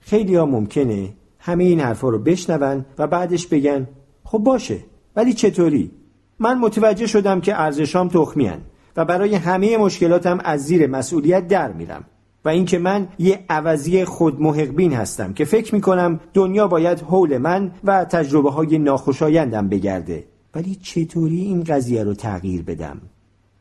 خیلی 0.00 0.34
ها 0.34 0.46
ممکنه 0.46 1.12
همه 1.46 1.64
این 1.64 1.80
حرفا 1.80 2.08
رو 2.08 2.18
بشنون 2.18 2.84
و 2.98 3.06
بعدش 3.06 3.46
بگن 3.46 3.88
خب 4.24 4.38
باشه 4.38 4.78
ولی 5.16 5.32
چطوری؟ 5.32 5.90
من 6.38 6.58
متوجه 6.58 7.06
شدم 7.06 7.40
که 7.40 7.60
ارزشام 7.60 8.08
تخمیان 8.08 8.60
و 8.96 9.04
برای 9.04 9.34
همه 9.34 9.76
مشکلاتم 9.76 10.40
از 10.44 10.64
زیر 10.64 10.86
مسئولیت 10.86 11.48
در 11.48 11.72
میرم 11.72 12.04
و 12.44 12.48
اینکه 12.48 12.78
من 12.78 13.08
یه 13.18 13.44
عوضی 13.48 14.04
خود 14.04 14.40
محقبین 14.40 14.92
هستم 14.92 15.32
که 15.32 15.44
فکر 15.44 15.74
می‌کنم 15.74 16.20
دنیا 16.34 16.68
باید 16.68 17.00
حول 17.00 17.38
من 17.38 17.72
و 17.84 18.04
تجربه 18.04 18.50
های 18.50 18.78
ناخوشایندم 18.78 19.68
بگرده. 19.68 20.24
ولی 20.54 20.74
چطوری 20.74 21.40
این 21.40 21.64
قضیه 21.64 22.04
رو 22.04 22.14
تغییر 22.14 22.62
بدم؟ 22.62 23.00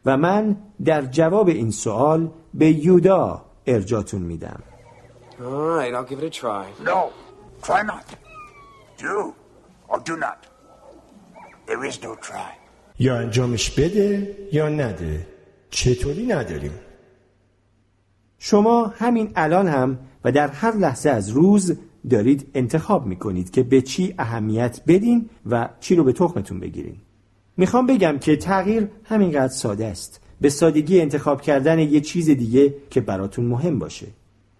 و 0.05 0.17
من 0.17 0.57
در 0.85 1.01
جواب 1.01 1.47
این 1.47 1.71
سوال 1.71 2.29
به 2.53 2.85
یودا 2.85 3.45
ارجاتون 3.67 4.21
میدم. 4.21 4.59
یا 12.99 13.17
انجامش 13.17 13.71
بده 13.71 14.37
یا 14.51 14.69
نده. 14.69 15.27
چطوری 15.69 16.25
نداریم؟ 16.25 16.71
شما 18.39 18.85
همین 18.85 19.31
الان 19.35 19.67
هم 19.67 19.99
و 20.23 20.31
در 20.31 20.47
هر 20.47 20.75
لحظه 20.75 21.09
از 21.09 21.29
روز 21.29 21.77
دارید 22.09 22.51
انتخاب 22.53 23.05
می‌کنید 23.05 23.51
که 23.51 23.63
به 23.63 23.81
چی 23.81 24.15
اهمیت 24.19 24.81
بدین 24.87 25.29
و 25.45 25.69
چی 25.79 25.95
رو 25.95 26.03
به 26.03 26.13
تخمتون 26.13 26.59
بگیرین. 26.59 26.97
می‌خوام 27.57 27.85
بگم 27.85 28.17
که 28.19 28.35
تغییر 28.35 28.89
همینقدر 29.03 29.53
ساده 29.53 29.85
است. 29.85 30.21
به 30.41 30.49
سادگی 30.49 31.01
انتخاب 31.01 31.41
کردن 31.41 31.79
یه 31.79 32.01
چیز 32.01 32.29
دیگه 32.29 32.75
که 32.89 33.01
براتون 33.01 33.45
مهم 33.45 33.79
باشه. 33.79 34.07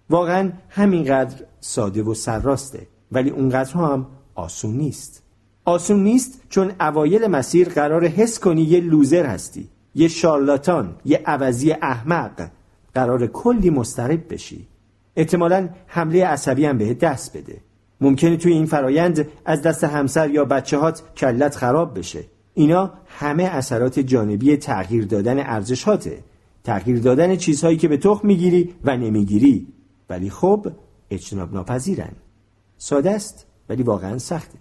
واقعا 0.10 0.52
همینقدر 0.70 1.46
ساده 1.60 2.04
و 2.04 2.14
سرراسته. 2.14 2.88
ولی 3.14 3.30
اونقدر 3.30 3.74
هم 3.74 4.08
آسون 4.36 4.78
نیست. 4.78 5.24
آسون 5.66 6.04
نیست 6.04 6.42
چون 6.50 6.72
اوایل 6.80 7.28
مسیر 7.28 7.70
قرار 7.70 8.08
حس 8.08 8.40
کنی 8.40 8.62
یه 8.62 8.80
لوزر 8.80 9.26
هستی 9.26 9.70
یه 9.96 10.08
شارلاتان 10.08 10.96
یه 11.06 11.22
عوضی 11.26 11.72
احمق. 11.72 12.50
قرار 12.94 13.28
کلی 13.28 13.70
مسترب 13.70 14.34
بشی. 14.34 14.68
احتمالا 15.16 15.70
حمله 15.88 16.26
عصبی 16.26 16.66
هم 16.66 16.78
بهت 16.78 17.00
دست 17.00 17.38
بده. 17.38 17.58
ممکنه 18.02 18.38
توی 18.38 18.54
این 18.54 18.66
فرایند 18.66 19.28
از 19.46 19.62
دست 19.62 19.84
همسر 19.84 20.30
یا 20.30 20.46
بچه 20.46 20.78
هات 20.78 21.04
کلت 21.18 21.56
خراب 21.56 22.00
بشه. 22.00 22.24
اینا 22.54 22.94
همه 23.08 23.44
اثرات 23.44 24.00
جانبی 24.00 24.58
تغییر 24.58 25.06
دادن 25.06 25.40
ارزشاته 25.40 26.18
تغییر 26.64 27.00
دادن 27.00 27.36
چیزهایی 27.36 27.78
که 27.78 27.88
به 27.88 27.98
تخم 27.98 28.28
می‌گیری 28.28 28.74
و 28.84 28.98
نمی‌گیری. 28.98 29.68
ولی 30.10 30.30
خب 30.30 30.68
اجتناب 31.10 31.54
ناپذیرن 31.54 32.12
ساده 32.84 33.12
است 33.12 33.46
ولی 33.70 33.84
واقعا 33.84 34.18
سخته. 34.18 34.58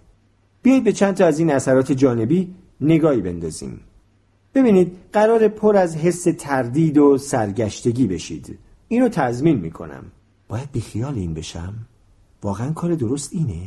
بیایید 0.61 0.83
به 0.83 0.91
چند 0.91 1.15
تا 1.15 1.25
از 1.25 1.39
این 1.39 1.51
اثرات 1.51 1.91
جانبی 1.91 2.55
نگاهی 2.81 3.21
بندازیم. 3.21 3.79
ببینید 4.55 4.97
قرار 5.13 5.47
پر 5.47 5.77
از 5.77 5.95
حس 5.95 6.23
تردید 6.39 6.97
و 6.97 7.17
سرگشتگی 7.17 8.07
بشید. 8.07 8.59
اینو 8.87 9.09
تضمین 9.09 9.57
می‌کنم. 9.59 10.03
باید 10.47 10.71
بیخیال 10.71 11.15
این 11.15 11.33
بشم؟ 11.33 11.73
واقعا 12.43 12.71
کار 12.71 12.95
درست 12.95 13.33
اینه؟ 13.33 13.61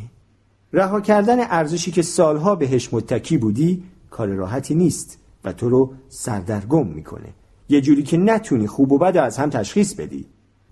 رها 0.72 1.00
کردن 1.00 1.38
ارزشی 1.40 1.90
که 1.90 2.02
سالها 2.02 2.54
بهش 2.54 2.94
متکی 2.94 3.38
بودی 3.38 3.82
کار 4.10 4.28
راحتی 4.28 4.74
نیست 4.74 5.18
و 5.44 5.52
تو 5.52 5.68
رو 5.68 5.94
سردرگم 6.08 6.86
می‌کنه. 6.86 7.28
یه 7.68 7.80
جوری 7.80 8.02
که 8.02 8.16
نتونی 8.16 8.66
خوب 8.66 8.92
و 8.92 8.98
بد 8.98 9.16
از 9.16 9.38
هم 9.38 9.50
تشخیص 9.50 9.94
بدی. 9.94 10.26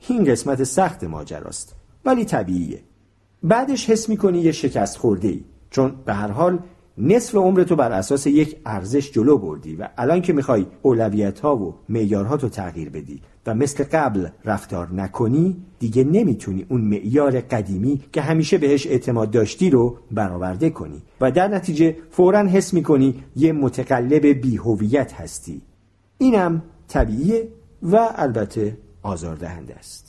این 0.09 0.25
قسمت 0.25 0.65
سخت 0.65 1.05
ماجراست 1.05 1.75
ولی 2.05 2.25
طبیعیه. 2.25 2.83
بعدش 3.45 3.91
حس 3.91 4.09
می‌کنی 4.09 4.39
یه 4.39 4.53
شکست 4.53 4.97
خورده 4.97 5.29
ای 5.29 5.45
چون 5.71 5.95
به 6.05 6.15
هر 6.15 6.31
حال 6.31 6.59
نصف 6.99 7.35
عمر 7.35 7.63
تو 7.63 7.77
بر 7.77 7.93
اساس 7.93 8.27
یک 8.27 8.57
ارزش 8.67 9.13
جلو 9.13 9.39
بردی 9.39 9.77
و 9.77 9.89
الان 9.99 10.23
که 10.23 10.33
می‌خوای 10.33 10.67
اولویت 10.83 11.41
ها 11.41 11.57
و 11.57 11.75
معیارها 11.89 12.35
رو 12.35 12.49
تغییر 12.49 12.91
بدی 12.91 13.21
و 13.47 13.55
مثل 13.55 13.85
قبل 13.93 14.29
رفتار 14.45 14.95
نکنی 14.95 15.57
دیگه 15.79 16.05
نمی‌تونی 16.05 16.67
اون 16.69 16.81
معیار 16.81 17.41
قدیمی 17.41 18.01
که 18.13 18.21
همیشه 18.21 18.59
بهش 18.59 18.87
اعتماد 18.87 19.31
داشتی 19.31 19.71
رو 19.71 19.99
برآورده 20.11 20.71
کنی 20.71 21.03
و 21.21 21.31
در 21.31 21.49
نتیجه 21.49 21.97
فورا 22.11 22.47
حس 22.47 22.75
می‌کنی 22.75 23.25
یه 23.37 23.53
متقلب 23.53 24.27
بیهویت 24.27 25.13
هستی. 25.13 25.63
اینم 26.19 26.63
طبیعیه 26.89 27.49
و 27.83 28.09
البته 28.17 28.79
آزاردهنده 29.03 29.75
است. 29.75 30.04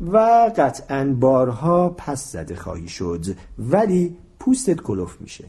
و 0.00 0.18
قطعا 0.56 1.16
بارها 1.20 1.88
پس 1.88 2.32
زده 2.32 2.54
خواهی 2.54 2.88
شد 2.88 3.24
ولی 3.58 4.16
پوستت 4.38 4.80
کلوف 4.80 5.20
میشه. 5.20 5.44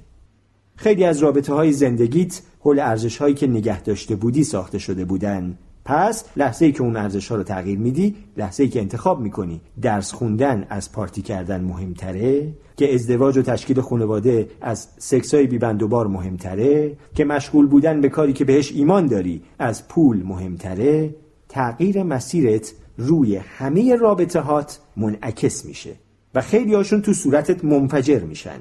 خیلی 0.76 1.04
از 1.04 1.20
رابطه 1.20 1.54
های 1.54 1.72
زندگیت 1.72 2.42
حول 2.60 2.80
ارزش 2.80 3.18
هایی 3.18 3.34
که 3.36 3.48
نگه 3.48 3.82
داشته 3.82 4.16
بودی 4.16 4.44
ساخته 4.44 4.80
شده 4.80 5.06
بودن. 5.06 5.58
پس 5.86 6.26
لحظه 6.38 6.66
ای 6.66 6.72
که 6.72 6.82
اون 6.82 6.96
ارزش 6.96 7.28
ها 7.28 7.36
رو 7.36 7.44
تغییر 7.44 7.80
میدی 7.80 8.16
لحظه 8.38 8.64
ای 8.64 8.70
که 8.70 8.80
انتخاب 8.80 9.20
می‌کنی 9.20 9.62
درس 9.82 10.12
خوندن 10.14 10.66
از 10.70 10.92
پارتی 10.92 11.22
کردن 11.22 11.62
مهمتره 11.62 12.54
که 12.78 12.94
ازدواج 12.94 13.38
و 13.38 13.42
تشکیل 13.42 13.82
خانواده 13.82 14.50
از 14.62 14.88
سکسای 14.98 15.48
بیبند 15.48 15.84
و 15.84 15.88
بار 15.88 16.08
مهمتره 16.08 16.98
که 17.16 17.26
مشغول 17.26 17.68
بودن 17.68 18.02
به 18.02 18.10
کاری 18.10 18.34
که 18.34 18.46
بهش 18.46 18.72
ایمان 18.72 19.06
داری 19.06 19.42
از 19.60 19.88
پول 19.88 20.24
مهمتره. 20.24 21.16
تغییر 21.50 22.04
مسیرت 22.04 22.74
روی 22.98 23.36
همه 23.36 23.96
رابطه 23.96 24.40
هات 24.40 24.80
منعکس 24.98 25.66
میشه 25.66 25.96
و 26.36 26.42
خیلی 26.42 26.74
هاشون 26.74 27.02
تو 27.02 27.14
صورتت 27.14 27.66
منفجر 27.66 28.20
میشن. 28.20 28.60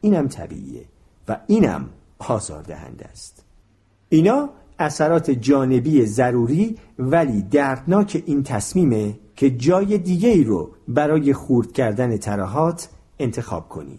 اینم 0.00 0.28
طبیعیه 0.28 0.84
و 1.28 1.40
اینم 1.46 1.88
آزاردهنده 2.18 3.04
است. 3.04 3.44
اینا 4.08 4.50
اثرات 4.78 5.30
جانبی 5.30 6.06
ضروری 6.06 6.76
ولی 6.98 7.42
دردناک 7.42 8.22
این 8.26 8.42
تصمیمه 8.42 9.18
که 9.36 9.50
جای 9.50 9.98
دیگه 9.98 10.28
ای 10.28 10.44
رو 10.44 10.70
برای 10.88 11.32
خورد 11.32 11.72
کردن 11.72 12.16
تراهات 12.16 12.88
انتخاب 13.18 13.68
کنی. 13.68 13.98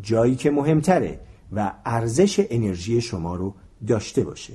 جایی 0.00 0.34
که 0.34 0.50
مهمتره 0.50 1.20
و 1.52 1.72
ارزش 1.84 2.46
انرژی 2.50 3.00
شما 3.00 3.34
رو 3.36 3.54
داشته 3.86 4.24
باشه. 4.24 4.52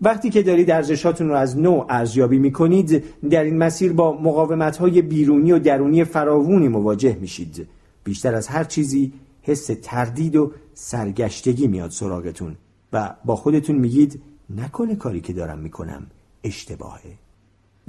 وقتی 0.00 0.30
که 0.30 0.42
دارید 0.42 0.70
ارزشاتون 0.70 1.28
رو 1.28 1.34
از 1.34 1.58
نوع 1.58 1.86
ارزیابی 1.88 2.38
می‌کنید 2.38 3.04
در 3.30 3.44
این 3.44 3.58
مسیر 3.58 3.92
با 3.92 4.12
مقاومت 4.12 4.76
های 4.76 5.02
بیرونی 5.02 5.52
و 5.52 5.58
درونی 5.58 6.04
فراوونی 6.04 6.68
مواجه 6.68 7.16
میشید. 7.20 7.68
بیشتر 8.04 8.34
از 8.34 8.48
هر 8.48 8.64
چیزی 8.64 9.12
حس 9.42 9.70
تردید 9.82 10.36
و 10.36 10.52
سرگشتگی 10.74 11.66
میاد 11.66 11.90
سراغتون 11.90 12.56
و 12.92 13.14
با 13.24 13.36
خودتون 13.36 13.76
میگید 13.76 14.22
نکنه 14.50 14.96
کاری 14.96 15.20
که 15.20 15.32
دارم 15.32 15.58
می‌کنم 15.58 16.06
اشتباهه. 16.44 17.18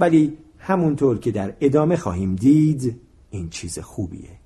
ولی 0.00 0.38
همونطور 0.58 1.18
که 1.18 1.30
در 1.30 1.54
ادامه 1.60 1.96
خواهیم 1.96 2.36
دید 2.36 3.00
این 3.30 3.48
چیز 3.48 3.78
خوبیه. 3.78 4.45